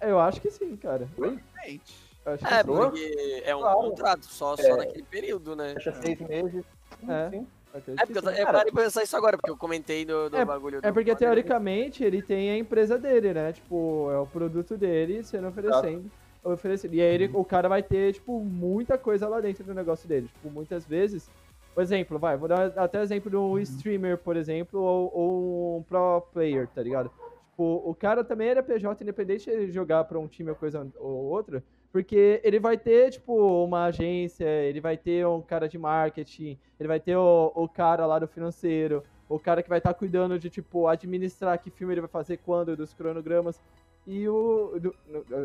[0.00, 1.06] Eu acho que sim, cara.
[1.18, 2.44] Gente, que É, sim.
[2.66, 3.78] porque é um Claro.
[3.78, 4.56] contrato só, É.
[4.62, 5.74] só naquele período, né?
[5.74, 6.64] Fecha seis meses.
[7.08, 7.30] É.
[7.30, 7.46] Sim.
[7.74, 10.80] É porque eu, eu parei pra pensar isso agora, porque eu comentei do, do bagulho
[10.82, 13.50] do É porque teoricamente ele tem a empresa dele, né?
[13.52, 16.10] Tipo, é o produto dele sendo oferecendo.
[16.44, 16.94] oferecido.
[16.94, 20.28] E aí ele, o cara vai ter, tipo, muita coisa lá dentro do negócio dele.
[20.28, 21.30] Tipo, muitas vezes.
[21.74, 25.78] Por exemplo, vai, vou dar até o exemplo de um streamer, por exemplo, ou, ou
[25.78, 27.10] um pro player, tá ligado?
[27.52, 30.86] Tipo, o cara também era PJ, independente de ele jogar pra um time ou coisa
[30.98, 35.76] ou outra, porque ele vai ter, tipo, uma agência, ele vai ter um cara de
[35.78, 39.92] marketing, ele vai ter o, o cara lá do financeiro, o cara que vai estar
[39.94, 43.60] cuidando de, tipo, administrar que filme ele vai fazer quando, dos cronogramas.
[44.06, 44.72] E o.
[44.80, 44.94] do-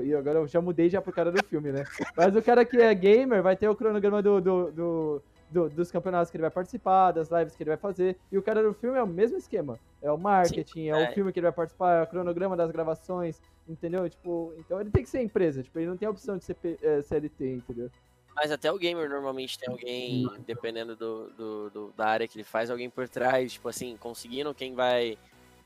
[0.04, 1.84] e agora eu já mudei já pro cara do filme, né?
[2.16, 5.92] Mas o cara que é gamer vai ter o cronograma do, do, do- do- dos
[5.92, 8.18] campeonatos que ele vai participar, das lives que ele vai fazer.
[8.32, 9.80] E o cara do filme é o mesmo esquema.
[10.02, 11.14] É o marketing, é, o é.
[11.14, 14.10] filme que ele vai participar, é o cronograma das gravações, entendeu?
[14.10, 16.54] Tipo, então ele tem que ser empresa, tipo, ele não tem a opção de ser
[16.56, 17.90] P- eh, CLT, entendeu?
[18.36, 22.44] Mas até o gamer normalmente tem alguém, dependendo do, do- do- da área que ele
[22.44, 25.18] faz, alguém por trás, tipo assim, conseguindo quem vai.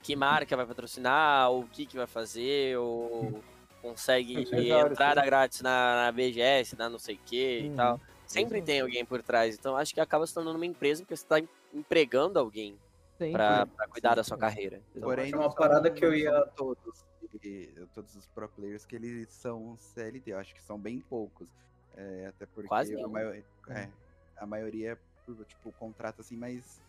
[0.01, 3.43] Que marca vai patrocinar, ou o que, que vai fazer, ou
[3.83, 7.75] consegue Sim, claro, entrada grátis na, na BGS, na não sei o que e Uhum.
[7.75, 8.01] tal.
[8.31, 9.55] Sempre tem alguém por trás.
[9.55, 12.79] Então acho que acaba se tornando uma empresa porque você tá em- empregando alguém
[13.33, 14.81] pra cuidar Sim, da sua carreira.
[14.91, 17.05] Então, porém, é uma parada que eu ia- são Todos,
[17.93, 21.47] todos os pro players que eles são CLT, eu acho que são bem poucos.
[21.95, 23.09] É, até porque Quase a, nenhum.
[23.09, 23.89] maio- é,
[24.37, 26.81] a maioria é por, tipo, contrato assim, mas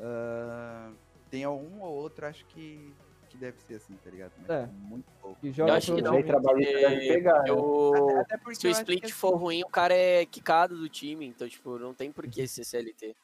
[0.00, 0.92] ah,
[1.30, 2.94] tem algum ou outro, acho que,
[3.34, 4.32] que deve ser assim, tá ligado?
[4.38, 4.66] Mas É.
[4.66, 5.40] muito pouco.
[5.40, 6.22] Que Eu joga acho que não, time.
[6.24, 7.52] trabalhista deve pegar, né?
[7.52, 10.76] o- Até porque se o eu split que, for assim, ruim, o cara é quicado
[10.78, 11.26] do time.
[11.26, 13.16] Então, tipo, não tem por que ser CLT.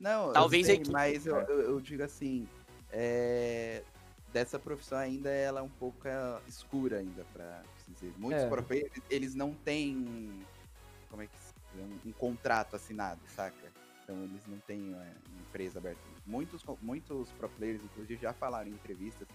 [0.00, 2.48] Não, eu Talvez a sei, equipe, mas eu, eu, eu digo assim,
[2.90, 3.82] é,
[4.32, 8.12] dessa profissão ainda ela é um pouco é, escura ainda para dizer.
[8.16, 8.48] Muitos É.
[9.10, 10.42] eles não têm
[11.10, 11.84] como é que se diz?
[11.84, 13.70] um, um contrato assinado, saca?
[14.02, 15.12] Então eles não têm é,
[15.46, 16.00] empresa aberta.
[16.26, 19.26] Muitos muitos pro players inclusive já falaram em entrevistas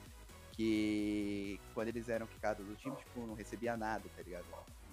[0.53, 4.45] que quando eles eram quicados do time, tipo, não recebia nada, tá ligado?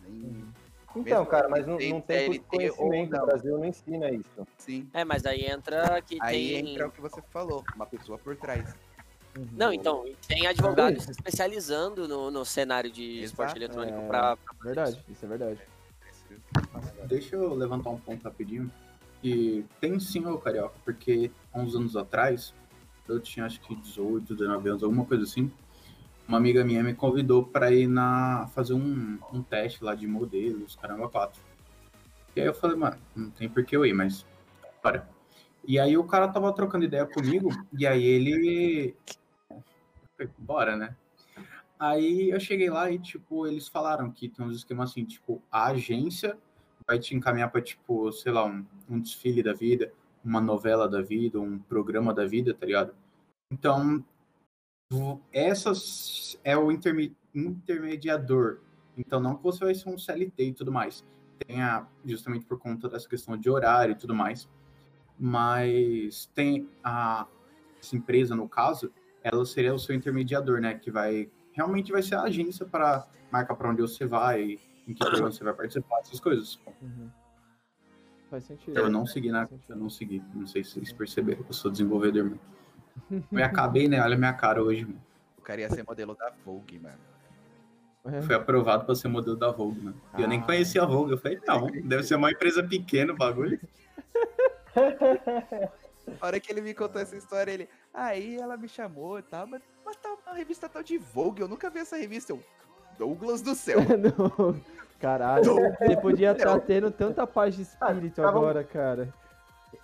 [0.03, 0.53] Nem, Uhum.
[0.97, 3.11] Então, mesmo cara, mas não, tem não tem CLT conhecimento.
[3.11, 3.23] não.
[3.23, 4.47] O Brasil não ensina isso.
[4.59, 4.89] Sim.
[4.95, 6.73] É, mas aí entra que Aí tem.
[6.75, 8.77] entra o que você falou, uma pessoa por trás.
[9.37, 9.49] Uhum.
[9.55, 13.81] Não, então, tem advogados se especializando no, no cenário de esporte Exato.
[13.81, 14.07] eletrônico É.
[14.07, 15.05] fazer Verdade, isso.
[15.11, 15.61] isso é verdade.
[17.09, 18.71] Deixa eu levantar um ponto rapidinho.
[19.25, 22.55] Que tem sim, ô Carioca, porque há uns anos atrás,
[23.09, 25.51] eu tinha acho que 18, 19 anos, alguma coisa assim.
[26.29, 30.77] uma amiga minha me convidou para ir na fazer um, um teste lá de modelos,
[30.77, 31.41] caramba, quatro.
[32.37, 34.27] E aí eu falei, mano, não tem por que eu ir, mas
[34.83, 35.09] bora.
[35.67, 38.95] E aí o cara tava trocando ideia comigo, e aí ele.
[40.37, 40.95] Bora, né?
[41.81, 45.69] Aí eu cheguei lá e, tipo, eles falaram que tem uns esquemas assim, tipo, a
[45.69, 46.37] agência
[46.87, 49.93] vai te encaminhar para tipo, sei lá, um, um desfile da vida,
[50.25, 52.95] uma novela da vida, um programa da vida, tá ligado?
[53.51, 54.05] Então,
[55.33, 58.61] essas é o interme intermediador.
[58.97, 61.05] Então, não que você vai ser um CLT e tudo mais.
[61.47, 64.49] Tem a, justamente por conta dessa questão de horário e tudo mais.
[65.19, 67.27] Mas tem a
[67.81, 70.75] essa empresa, no caso, ela seria o seu intermediador, né?
[70.75, 75.01] Que vai realmente vai ser a agência para marcar para onde você vai, em que
[75.01, 76.59] programa você vai participar, essas coisas.
[76.83, 77.11] Uhum.
[78.31, 78.77] Faz sentido.
[78.79, 79.49] Eu não segui na.
[79.69, 80.23] Eu não segui.
[80.35, 81.45] Não sei se vocês perceberam.
[81.47, 82.41] Eu sou desenvolvedor, mano.
[83.31, 84.01] Me acabei, né?
[84.03, 85.03] Olha a minha cara hoje, mano.
[85.39, 86.99] O cara ia ser modelo da Vogue, mano.
[88.07, 88.23] É.
[88.23, 90.01] Fui aprovado para ser modelo da Vogue, mano.
[90.19, 90.45] E eu nem Ah.
[90.45, 91.13] conhecia a Vogue.
[91.13, 93.61] Eu falei, não, deve ser uma empresa pequena o bagulho.
[96.21, 97.69] A hora que ele me contou essa história, ele.
[97.93, 101.49] Aí ela me chamou e tal, mas, mas tá uma revista tal de Vogue, eu
[101.49, 102.33] nunca vi essa revista.
[102.33, 102.43] Eu,
[102.99, 103.79] Douglas do céu.
[103.99, 104.55] Não.
[105.01, 106.61] Caralho, você podia estar Não.
[106.61, 109.09] tendo tanta paz de espírito Ah, tava- agora, cara.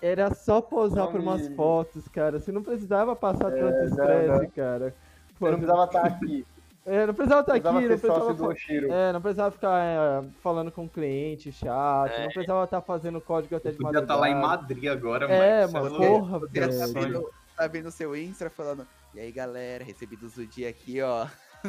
[0.00, 2.40] Era só posar por umas fotos, cara.
[2.40, 4.94] Você não precisava passar É, tanto estresse, cara.
[5.38, 6.46] Pô, Eu não precisava estar aqui.
[6.86, 8.54] É, não precisava estar aqui, não precisava, fa-
[8.90, 12.24] é, não precisava ficar é, falando com cliente chato, É.
[12.24, 14.62] não precisava estar fazendo código até de Podia estar lá em madrugada.
[14.62, 15.90] Madrid agora, É, mano.
[15.90, 16.92] Você é porra, Você tá velho.
[16.94, 18.86] vendo, tá vendo seu Insta falando.
[19.14, 21.26] E aí, galera, recebidos do dia aqui, ó.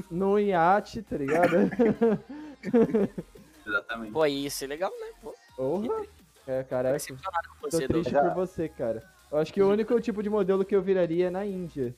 [0.10, 1.56] No iate, tá ligado?
[3.66, 4.12] Exatamente.
[4.12, 5.08] Pô, ia ser legal, né?
[5.22, 6.06] Pô, Porra.
[6.48, 6.98] É, cara,
[7.62, 9.04] tô triste por você, cara.
[9.32, 11.96] Eu acho que o único tipo de modelo que eu viraria é na Índia.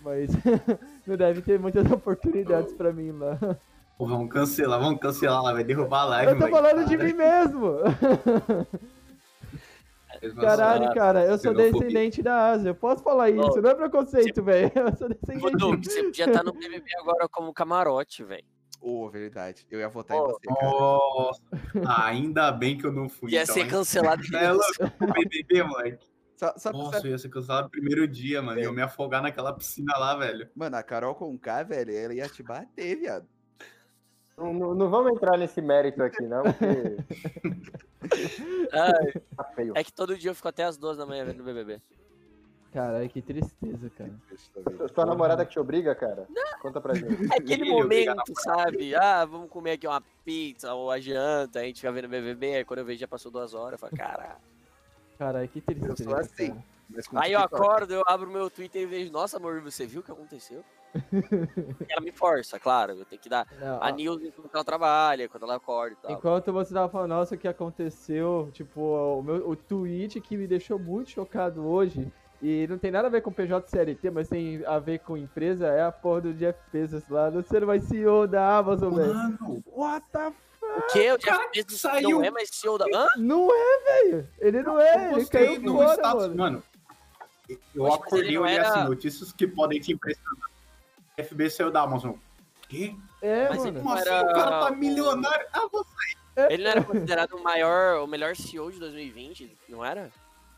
[0.00, 0.30] Mas
[1.06, 3.38] não deve ter muitas oportunidades pra mim lá.
[3.96, 6.32] Pô, vamos cancelar, vamos cancelar lá, vai derrubar a live.
[6.32, 7.06] Eu tô falando de Para.
[7.06, 7.78] mim mesmo!
[10.40, 12.70] Caralho, cara, eu sou descendente da Ásia.
[12.70, 14.70] Eu posso falar isso, Ô, não é preconceito, velho.
[14.74, 15.56] Eu sou Ô, descendente.
[15.56, 18.44] Doug, você podia estar no BBB agora como camarote, velho.
[18.80, 19.66] Ô, verdade.
[19.70, 20.70] Eu ia votar em Ô, você, cara.
[20.70, 21.42] Nossa,
[21.86, 23.32] ah, ainda bem que eu não fui.
[23.32, 24.22] Ia então, ser cancelado.
[24.34, 26.06] É louco, o BBB, moleque.
[26.36, 28.60] Só, só Nossa, eu ia ser cancelado no primeiro dia, mano.
[28.60, 28.66] E É.
[28.66, 30.48] eu me afogar naquela piscina lá, velho.
[30.54, 33.26] Mano, a Carol com K, velho, ela ia te bater, viado.
[34.38, 36.96] Não, não- não vamos entrar nesse mérito aqui, não, porque
[38.72, 38.92] Ah,
[39.36, 39.72] tá feio.
[39.76, 41.80] é que todo dia eu fico até as duas da manhã vendo BBB.
[42.72, 44.12] Caralho, que tristeza, cara.
[44.94, 46.26] Sua namorada que te obriga, cara?
[46.60, 47.24] Conta pra gente.
[47.32, 48.94] É aquele Ele momento, sabe?
[48.94, 52.64] Ah, vamos comer aqui uma pizza ou a janta, a gente fica vendo BBB, aí
[52.64, 54.36] quando eu vejo já passou duas horas, eu falo, caralho.
[55.18, 55.92] Caralho, que tristeza.
[55.92, 56.48] Eu sou assim.
[56.48, 56.64] cara.
[57.16, 60.10] Aí eu acordo, eu abro meu Twitter e vejo, nossa amor, você viu o que
[60.10, 60.64] aconteceu?
[61.88, 65.42] ela me força, claro, eu tenho que dar Não, a news enquanto ela trabalha, quando
[65.42, 66.12] ela acorda e tal.
[66.12, 70.46] Enquanto você tava falando, nossa, o que aconteceu, tipo, o, meu, o tweet que me
[70.46, 72.10] deixou muito chocado hoje,
[72.40, 75.66] e não tem nada a ver com PJ CLT, mas tem a ver com empresa,
[75.66, 79.14] é a porra do Jeff Bezos lá, não ser mais CEO da Amazon, velho.
[79.14, 80.36] Mano, What the f...
[80.62, 81.12] O que?
[81.12, 82.10] O Jeff Bezos saiu.
[82.10, 82.86] não é mais CEO da...
[82.94, 83.08] Hã?
[83.16, 84.28] Não é, velho!
[84.38, 86.36] Ele não é, ele caiu no fora, status, mano.
[86.36, 86.62] mano.
[87.48, 90.48] Eu Poxa, acordei ele e olhei era- assim, notícias que podem te impressionar.
[91.16, 92.12] FB saiu da Amazon.
[92.68, 92.94] Quê?
[93.22, 93.82] É, Mas ele mano.
[93.84, 94.08] Como assim?
[94.08, 95.46] era O cara tá milionário.
[95.52, 95.88] Ah, você.
[96.50, 100.10] Ele não era considerado o maior, o melhor CEO de 2020, não era?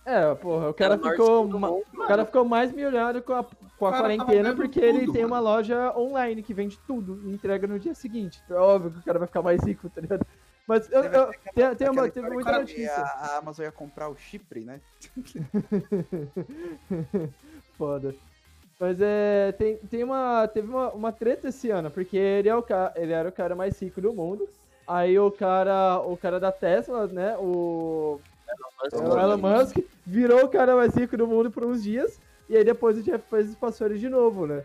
[0.05, 1.47] É, porra, o cara Era ficou.
[1.49, 3.45] Ma- mundo, O cara ficou mais milionário com a,
[3.79, 5.35] com a quarentena porque ele tudo, tem mano.
[5.35, 8.43] uma loja online que vende tudo e entrega no dia seguinte.
[8.51, 10.27] É óbvio que o cara vai ficar mais rico, tá ligado?
[10.71, 12.95] Mas eu, eu, tem, tem uma, teve muita notícia.
[12.95, 14.81] A, a Amazon ia comprar o Chipre, né?
[17.77, 18.15] Foda.
[18.79, 19.51] Mas é.
[19.59, 20.47] Tem, tem uma.
[20.47, 22.65] Teve uma, uma treta esse ano, porque ele, é o,
[22.95, 24.49] ele era o cara mais rico do mundo.
[24.87, 25.99] Aí o cara.
[26.03, 27.37] O cara da Tesla, né?
[27.39, 28.21] O.
[28.93, 32.21] O Elon Musk virou o cara mais rico do mundo por uns dias.
[32.49, 34.63] E aí depois o Jeff Bezos passou ele de novo, né?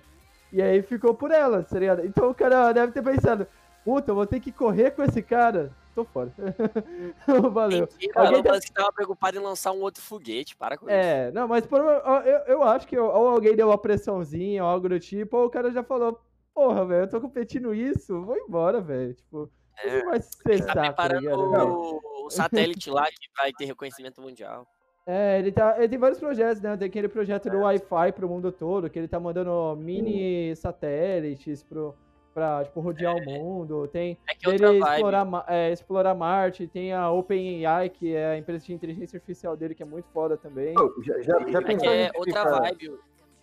[0.54, 2.06] E aí ficou por ela, tá ligado?
[2.06, 3.48] Então o cara deve ter pensado,
[3.84, 5.72] puta, eu vou ter que correr com esse cara.
[5.96, 6.30] Tô fora.
[7.54, 7.88] Valeu.
[7.90, 10.94] Mentira, Alguém tá- Musk tava preocupado em lançar um outro foguete, para com isso.
[10.94, 14.90] É, não, mas por, eu, eu acho que ou alguém deu uma pressãozinha ou algo
[14.90, 16.20] do tipo, ou o cara já falou,
[16.54, 19.14] porra, velho, eu tô competindo isso, vou embora, velho.
[19.14, 19.50] Tipo,
[19.84, 20.00] É.
[20.00, 21.50] não vai Tá cessar, tá preparando ligado?
[21.52, 21.68] velho?
[21.74, 24.68] o, o satélite lá que vai ter reconhecimento mundial.
[25.08, 26.76] É, ele, tá, ele tem vários projetos, né?
[26.76, 31.96] Tem aquele projeto do Wi-Fi pro mundo todo, que ele tá mandando mini satélites pro,
[32.36, 33.88] pra, tipo, rodear o mundo.
[33.88, 34.80] Tem É que é ele vibe.
[34.94, 39.74] explorar, é, explorar Marte, tem a OpenAI, que é a empresa de inteligência artificial dele,
[39.74, 40.74] que é muito foda também.
[40.74, 43.00] Pô, já, já, já É é em outra ficar- vibe.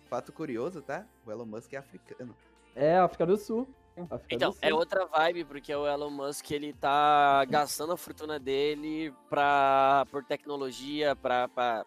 [0.07, 1.05] Fato curioso, tá?
[1.25, 2.35] O Elon Musk é africano.
[2.75, 3.67] É, África do Sul.
[4.11, 4.77] África Então, do é Sul.
[4.77, 11.15] outra vibe, porque o Elon Musk, ele tá gastando a fortuna dele pra, por tecnologia,
[11.15, 11.83] pra, pra,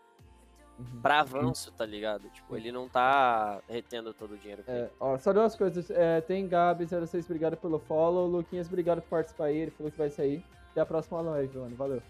[0.78, 1.00] Uhum.
[1.00, 2.28] pra avanço, tá ligado?
[2.30, 4.62] Tipo, ele não tá retendo todo o dinheiro.
[4.66, 5.90] É, ó, só duas coisas.
[5.90, 8.26] É, tem Gabi06, obrigado pelo follow.
[8.26, 9.58] Luquinhas, obrigado por participar aí.
[9.58, 10.44] Ele falou que vai sair.
[10.72, 11.76] Até a próxima live, mano.
[11.76, 12.02] Valeu.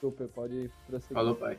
[0.00, 1.14] Super, pode prosseguir.
[1.14, 1.58] Falou, pai.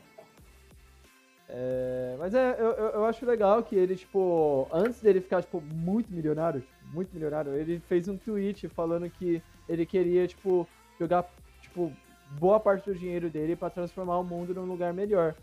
[1.48, 5.62] É, mas é, eu, eu, eu acho legal que ele, tipo, antes dele ficar, tipo,
[5.62, 10.68] muito milionário, tipo, muito milionário, ele fez um tweet falando que ele queria, tipo,
[11.00, 11.26] jogar,
[11.62, 11.90] tipo,
[12.32, 15.34] boa parte do dinheiro dele pra transformar o mundo num lugar melhor.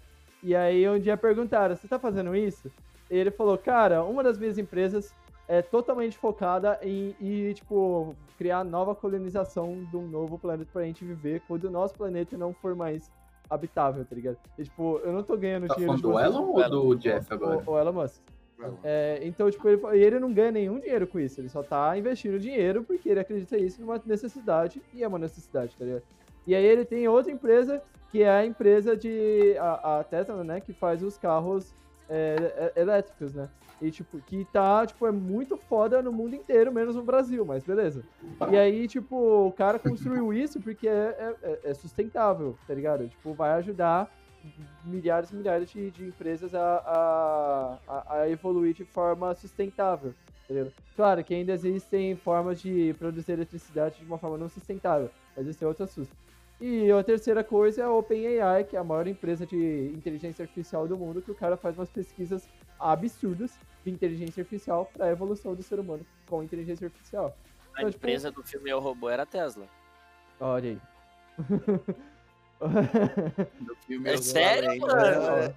[0.46, 2.72] E aí um dia perguntaram, você tá fazendo isso?
[3.10, 5.12] E ele falou, cara, uma das minhas empresas
[5.48, 11.04] é totalmente focada em, em, tipo, criar nova colonização de um novo planeta pra gente
[11.04, 13.12] viver quando o nosso planeta não for mais
[13.50, 14.38] habitável, tá ligado?
[14.56, 16.38] E, tipo, eu não tô ganhando Tá dinheiro falando de do.
[16.38, 17.64] Elon ou do Jeff agora?
[17.66, 18.22] O, o Elon Musk.
[18.84, 21.42] É, então, tipo, ele, e ele não ganha nenhum dinheiro com isso.
[21.42, 25.76] Ele só tá investindo dinheiro porque ele acredita isso numa necessidade e é uma necessidade,
[25.76, 26.04] tá ligado?
[26.48, 27.82] E aí ele tem outra empresa
[28.12, 29.56] que é a empresa de.
[29.60, 30.62] A, a Tesla, né?
[30.62, 31.74] Que faz os carros
[32.10, 33.50] é, é, elétricos, né?
[33.82, 37.64] E, tipo, que tá, tipo, é muito foda no mundo inteiro, menos no Brasil, mas
[37.66, 38.06] beleza.
[38.50, 43.06] E aí, tipo, o cara construiu isso porque é, é, é sustentável, tá ligado?
[43.10, 44.10] Tipo, vai ajudar
[44.86, 50.14] milhares e milhares de, de empresas a, a, a- evoluir de forma sustentável.
[50.46, 50.72] Entendeu?
[50.96, 55.64] Claro que ainda existem formas de produzir eletricidade de uma forma não sustentável, mas esse
[55.64, 56.10] é outro assunto.
[56.60, 60.88] E a terceira coisa é a OpenAI, que é a maior empresa de inteligência artificial
[60.88, 62.48] do mundo, que o cara faz umas pesquisas
[62.80, 67.38] absurdas de inteligência artificial para a evolução do ser humano com inteligência artificial.
[67.74, 69.68] A Mas, tipo, empresa do filme Eu Robô era a Tesla.
[70.40, 70.82] Olha aí.
[74.06, 74.94] É sério, mano?
[74.96, 75.54] é,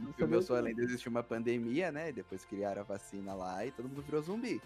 [0.00, 0.70] No filme Eu Sou a disso.
[0.70, 2.10] Lenda existiu uma pandemia, né?
[2.12, 4.60] Depois criaram a vacina lá e todo mundo virou zumbi.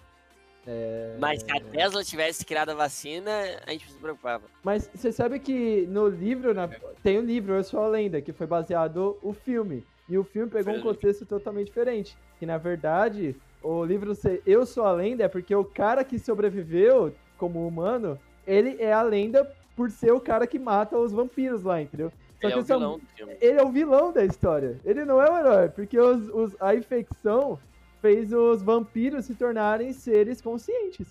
[0.66, 1.16] É...
[1.18, 3.30] Mas se a Tesla tivesse criado a vacina,
[3.66, 4.44] a gente não se preocupava.
[4.62, 6.68] Mas você sabe que no livro, na-
[7.02, 9.84] tem o livro Eu Sou a Lenda, que foi baseado o filme.
[10.08, 12.16] E o filme pegou um contexto totalmente diferente.
[12.38, 16.18] Que na verdade, o livro ser Eu Sou a Lenda é porque o cara que
[16.18, 21.62] sobreviveu como humano, ele é a lenda por ser o cara que mata os vampiros
[21.62, 22.10] lá, entendeu?
[22.40, 23.36] Só Ele é que o essa- vilão do filme.
[23.40, 24.78] ele é o vilão da história.
[24.84, 27.58] Ele não é o herói, porque os, os- a infecção
[28.00, 31.08] fez os vampiros se tornarem seres conscientes.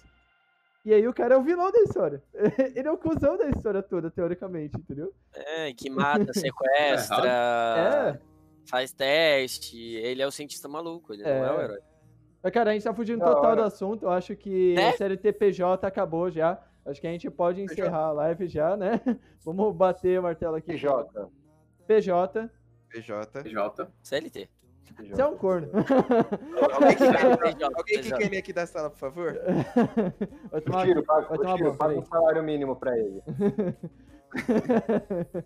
[0.86, 2.24] E aí o cara é o vilão da história.
[2.76, 5.14] Ele é o cuzão da história toda, teoricamente, entendeu?
[5.34, 7.28] É, que mata, sequestra,
[8.18, 8.20] É.
[8.70, 9.78] faz teste.
[9.78, 11.64] Ele é o cientista maluco, ele não é o É.
[11.66, 11.80] herói.
[12.42, 13.56] Mas, cara, a gente tá fugindo Da total hora.
[13.58, 14.04] do assunto.
[14.06, 14.90] Eu acho que Né?
[14.90, 16.64] a CLTPJ acabou já.
[16.86, 19.02] Acho que a gente pode encerrar a live já, né?
[19.44, 20.68] Vamos bater o martelo aqui.
[20.72, 21.30] PJ.
[21.86, 22.50] PJ.
[22.90, 23.44] PJ.
[23.44, 23.88] PJ.
[24.02, 24.50] CLT.
[25.10, 25.70] Você é um corno.
[26.74, 29.38] Alguém que, alguém que vir aqui da sala, por favor?
[30.52, 33.22] Vai tomar Tiro, paga, vai tomar Tiro, paga um salário mínimo pra ele.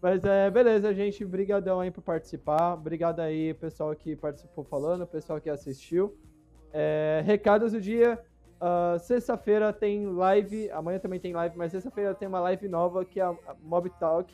[0.00, 1.24] Mas é, beleza, gente.
[1.24, 2.74] Brigadão aí por participar.
[2.74, 6.16] Obrigado aí, pessoal que participou falando, pessoal que assistiu.
[6.72, 8.18] É, recados do dia.
[8.60, 10.70] ah, sexta-feira tem live.
[10.70, 14.32] Amanhã também tem live, mas sexta-feira tem uma live nova que é a Mob Talk.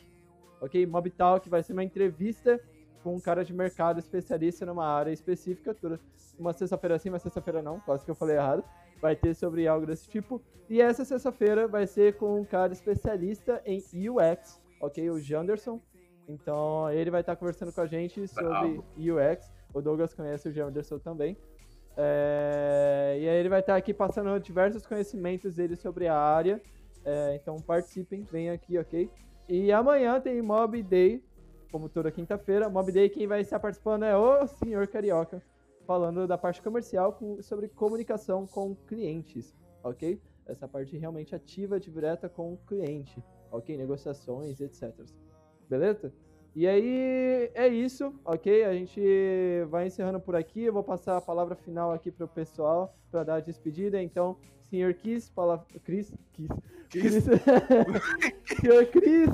[0.59, 0.85] Ok?
[0.85, 2.59] Mob Talk vai ser uma entrevista
[3.03, 5.73] com um cara de mercado especialista numa área específica.
[5.73, 5.99] Toda,
[6.37, 7.79] uma sexta-feira sim, uma sexta-feira não.
[7.79, 8.63] Quase que eu falei errado.
[9.01, 10.41] Vai ter sobre algo desse tipo.
[10.69, 15.09] E essa sexta-feira vai ser com um cara especialista em UX, ok?
[15.09, 15.81] O Janderson.
[16.27, 18.81] Então ele vai estar conversando com a gente sobre.
[18.97, 19.51] UX.
[19.73, 21.37] O Douglas conhece o Janderson também.
[21.97, 26.61] É, E aí ele vai estar aqui passando diversos conhecimentos dele sobre a área.
[27.03, 29.09] É, então participem, venham aqui, ok?
[29.47, 31.23] E amanhã tem Mob Day,
[31.71, 32.69] como toda quinta-feira.
[32.69, 35.41] Mob Day, quem vai estar participando é o Senhor Carioca,
[35.85, 40.21] falando da parte comercial com- sobre comunicação com clientes, ok?
[40.45, 43.77] Essa parte realmente ativa, direta com o cliente, ok?
[43.77, 44.93] Negociações, etc.
[45.69, 46.11] Beleza?
[46.55, 48.65] E aí é isso, ok?
[48.65, 48.99] A gente
[49.69, 50.63] vai encerrando por aqui.
[50.63, 54.01] Eu vou passar a palavra final aqui pro pessoal para dar a despedida.
[54.01, 54.35] Então,
[54.69, 55.65] senhor Kiss, palavra.
[55.83, 56.11] Chris?
[56.33, 56.49] Kiss.
[56.89, 57.23] Chris.
[58.59, 59.29] senhor Chris,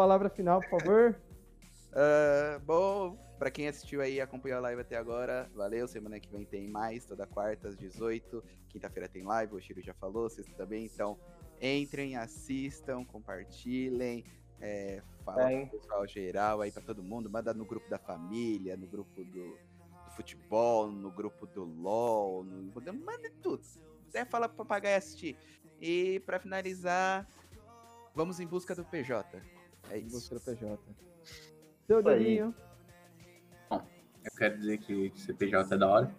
[0.00, 1.14] palavra final, por favor.
[1.92, 5.88] Ah, bom, pra quem assistiu aí e acompanhou a live até agora, valeu.
[5.88, 8.44] Semana que vem tem mais, toda quarta às 18.
[8.68, 10.84] Quinta-feira tem live, o Chiro já falou, sexta também.
[10.84, 11.18] Então,
[11.60, 14.24] entrem, assistam, compartilhem.
[14.60, 17.28] É, fala pro pessoal geral aí pra todo mundo.
[17.28, 19.58] Manda no grupo da família, no grupo do,
[20.04, 22.72] do futebol, no grupo do LOL, no,
[23.04, 23.64] manda tudo.
[24.04, 25.36] Quiser, fala pro papagaio assistir.
[25.80, 27.26] E pra finalizar,
[28.14, 29.59] vamos em busca do PJ.
[29.90, 30.34] É isso.
[30.34, 30.78] Do PJ.
[31.86, 32.02] Seu aí.
[32.04, 32.54] dedinho.
[33.70, 36.14] Eu quero dizer que CPJ é da hora.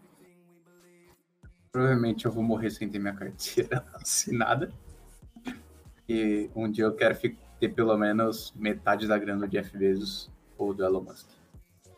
[1.72, 4.72] Provavelmente eu vou morrer sem ter minha carteira assinada.
[6.09, 7.16] E um dia eu quero
[7.59, 11.30] ter pelo menos metade da grana do Jeff Bezos ou do Elon Musk.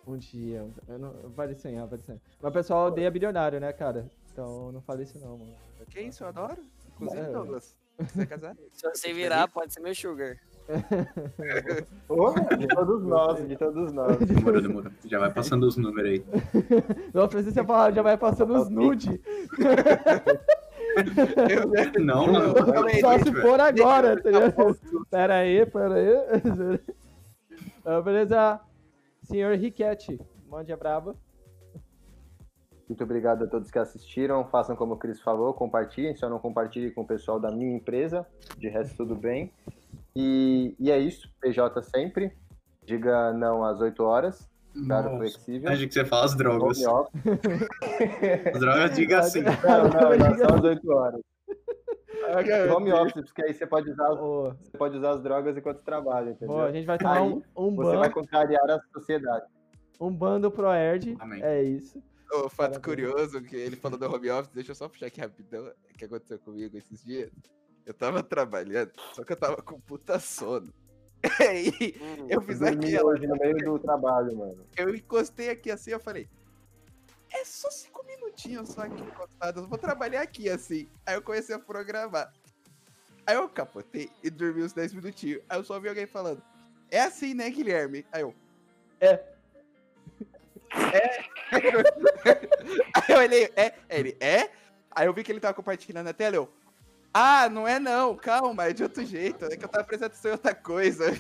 [0.06, 0.68] Um dia.
[0.88, 2.22] Eu não, vale sonhar, vale sonhar.
[2.42, 4.12] Mas o pessoal odeia bilionário, né, cara?
[4.32, 5.56] Então não fale isso não, mano.
[5.90, 6.62] Que isso, eu adoro.
[6.94, 7.32] Inclusive, É.
[7.32, 8.60] Douglas, você é casado?
[8.74, 10.38] Se você virar, pode ser meu sugar.
[12.58, 14.18] De todos nós, de todos nós.
[14.18, 14.92] Demorou, demorou.
[15.06, 16.26] Já vai passando os números aí.
[17.14, 19.22] Não precisa você falar, já vai passando os nude.
[22.00, 22.54] Não, mano.
[23.02, 23.42] Só gente, se velho.
[23.42, 24.78] for agora, tá ligado?
[25.10, 26.80] Pera aí, pera aí.
[27.86, 28.60] Ah, beleza,
[29.24, 31.16] senhor Riquete, mande a braba.
[32.88, 34.46] Muito obrigado a todos que assistiram.
[34.46, 36.16] Façam como o Cris falou, compartilhem.
[36.16, 38.28] Só não compartilhem com o pessoal da minha empresa.
[38.58, 39.52] De resto, tudo bem.
[40.16, 41.28] E, e é isso.
[41.42, 42.32] PJ sempre.
[42.86, 44.50] Diga não às 8 horas.
[44.88, 45.70] Claro, flexível.
[45.72, 46.80] Acho que você fala as drogas.
[48.54, 49.42] As drogas, diga assim.
[49.42, 49.52] Não,
[49.84, 51.22] não, não, só às 8 horas.
[52.76, 56.32] Home office, porque aí você pode usar, Ô, você pode usar as drogas enquanto trabalha,
[56.32, 56.56] entendeu?
[56.56, 59.46] Bom, a gente vai tomar Aí, um, um, Você vai contrariar a sociedade.
[60.00, 61.18] um bando pro Erd.
[61.42, 62.02] É isso.
[62.32, 62.84] Ô, fato Parabéns.
[62.84, 66.06] curioso que ele falou do home office, deixa eu só puxar aqui rapidão o que
[66.06, 67.30] aconteceu comigo esses dias.
[67.86, 70.74] Eu tava trabalhando, só que eu tava com puta sono.
[71.40, 74.66] Aí Hum, eu fiz aquela, hoje no meio do trabalho, mano.
[74.78, 76.30] eu encostei aqui assim, eu falei,
[77.32, 80.88] é só cinco minutinhos só aqui encostado, eu vou trabalhar aqui assim.
[81.06, 82.32] Aí eu comecei a programar.
[83.26, 85.42] Aí eu capotei e dormi uns 10 minutinhos.
[85.48, 86.44] Aí eu só vi alguém falando,
[86.92, 88.06] é assim, né, Guilherme?
[88.12, 88.34] Aí eu,
[89.00, 89.24] É.
[90.94, 91.20] É.
[92.96, 94.50] Aí eu olhei, é, ele, é?
[94.92, 96.52] Aí eu vi que ele tava compartilhando a tela, eu,
[97.14, 100.32] ah, não é não, calma, é de outro jeito, é que eu tava prestando atenção
[100.32, 101.14] em outra coisa.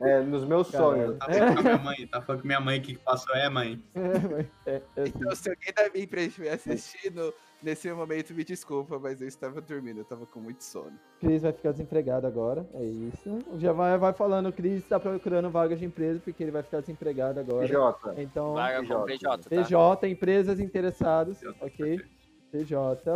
[0.00, 1.16] É, nos meus sonhos.
[1.18, 3.82] Tá falando com a minha mãe, tá falando com minha mãe que passou é mãe.
[4.66, 5.12] É, é assim.
[5.16, 9.60] Então, se alguém da minha empresa estiver assistindo, nesse momento, me desculpa, mas eu estava
[9.60, 10.92] dormindo, eu tava com muito sono.
[11.20, 13.38] Cris vai ficar desempregado agora, é isso.
[13.58, 16.80] Já vai, vai falando, o Cris tá procurando vagas de empresa porque ele vai ficar
[16.80, 17.66] desempregado agora.
[17.66, 18.22] PJ.
[18.22, 19.06] Então, Vaga com PJ.
[19.06, 19.50] PJ, tá?
[19.50, 21.96] PJ, empresas interessadas, PJ, ok?
[21.98, 22.04] PJ,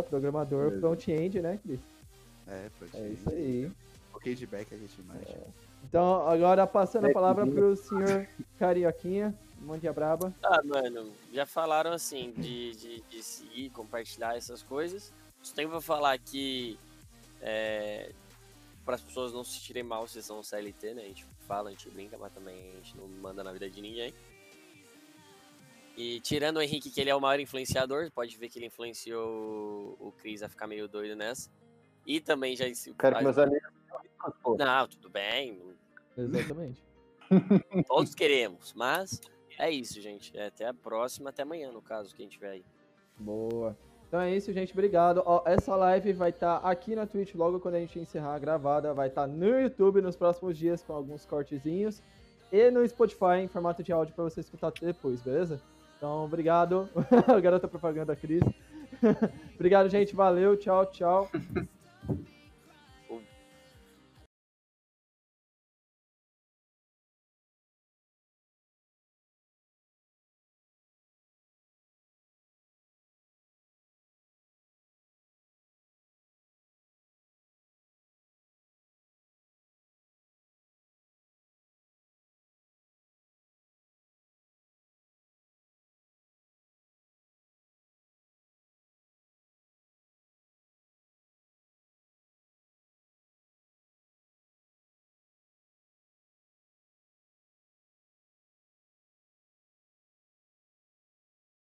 [0.09, 0.79] programador Beleza.
[0.81, 1.79] front-end, né, Cris?
[2.47, 3.65] É, pode É isso aí.
[3.65, 5.27] Um pouquinho de back a gente mais.
[5.83, 8.27] Então, agora passando a É, palavra pro senhor
[8.57, 10.33] Carioquinha, mande a braba.
[10.43, 15.13] Ah, mano, já falaram assim de, de, de seguir, compartilhar essas coisas.
[15.41, 16.77] Só tenho pra falar que
[17.41, 18.11] é,
[18.83, 21.03] para as pessoas não se sentirem mal se são CLT, né?
[21.03, 23.81] A gente fala, a gente brinca, mas também a gente não manda na vida de
[23.81, 24.13] ninguém.
[25.99, 29.97] E tirando o Henrique, que ele é o maior influenciador, pode ver que ele influenciou
[29.99, 31.51] o Cris a ficar meio doido nessa.
[32.07, 32.63] E também já.
[32.97, 33.69] Quero que meus amigos.
[34.57, 35.61] Não, tudo bem,
[36.17, 36.81] Exatamente.
[37.85, 39.19] todos queremos, mas
[39.57, 40.35] é isso, gente.
[40.37, 42.65] É, até a próxima, até amanhã, no caso, quem tiver aí.
[43.17, 43.77] Boa.
[44.07, 44.71] Então é isso, gente.
[44.71, 45.21] Obrigado.
[45.25, 48.93] Ó, essa live vai estar aqui na Twitch logo quando a gente encerrar a gravada.
[48.93, 52.01] Vai estar no YouTube nos próximos dias com alguns cortezinhos.
[52.53, 55.61] E no Spotify em formato de áudio para você escutar depois, beleza?
[55.99, 56.89] Então, obrigado.
[57.43, 58.41] Garota propaganda Cris.
[59.53, 60.15] obrigado, gente.
[60.15, 60.55] Valeu.
[60.55, 61.29] Tchau, tchau.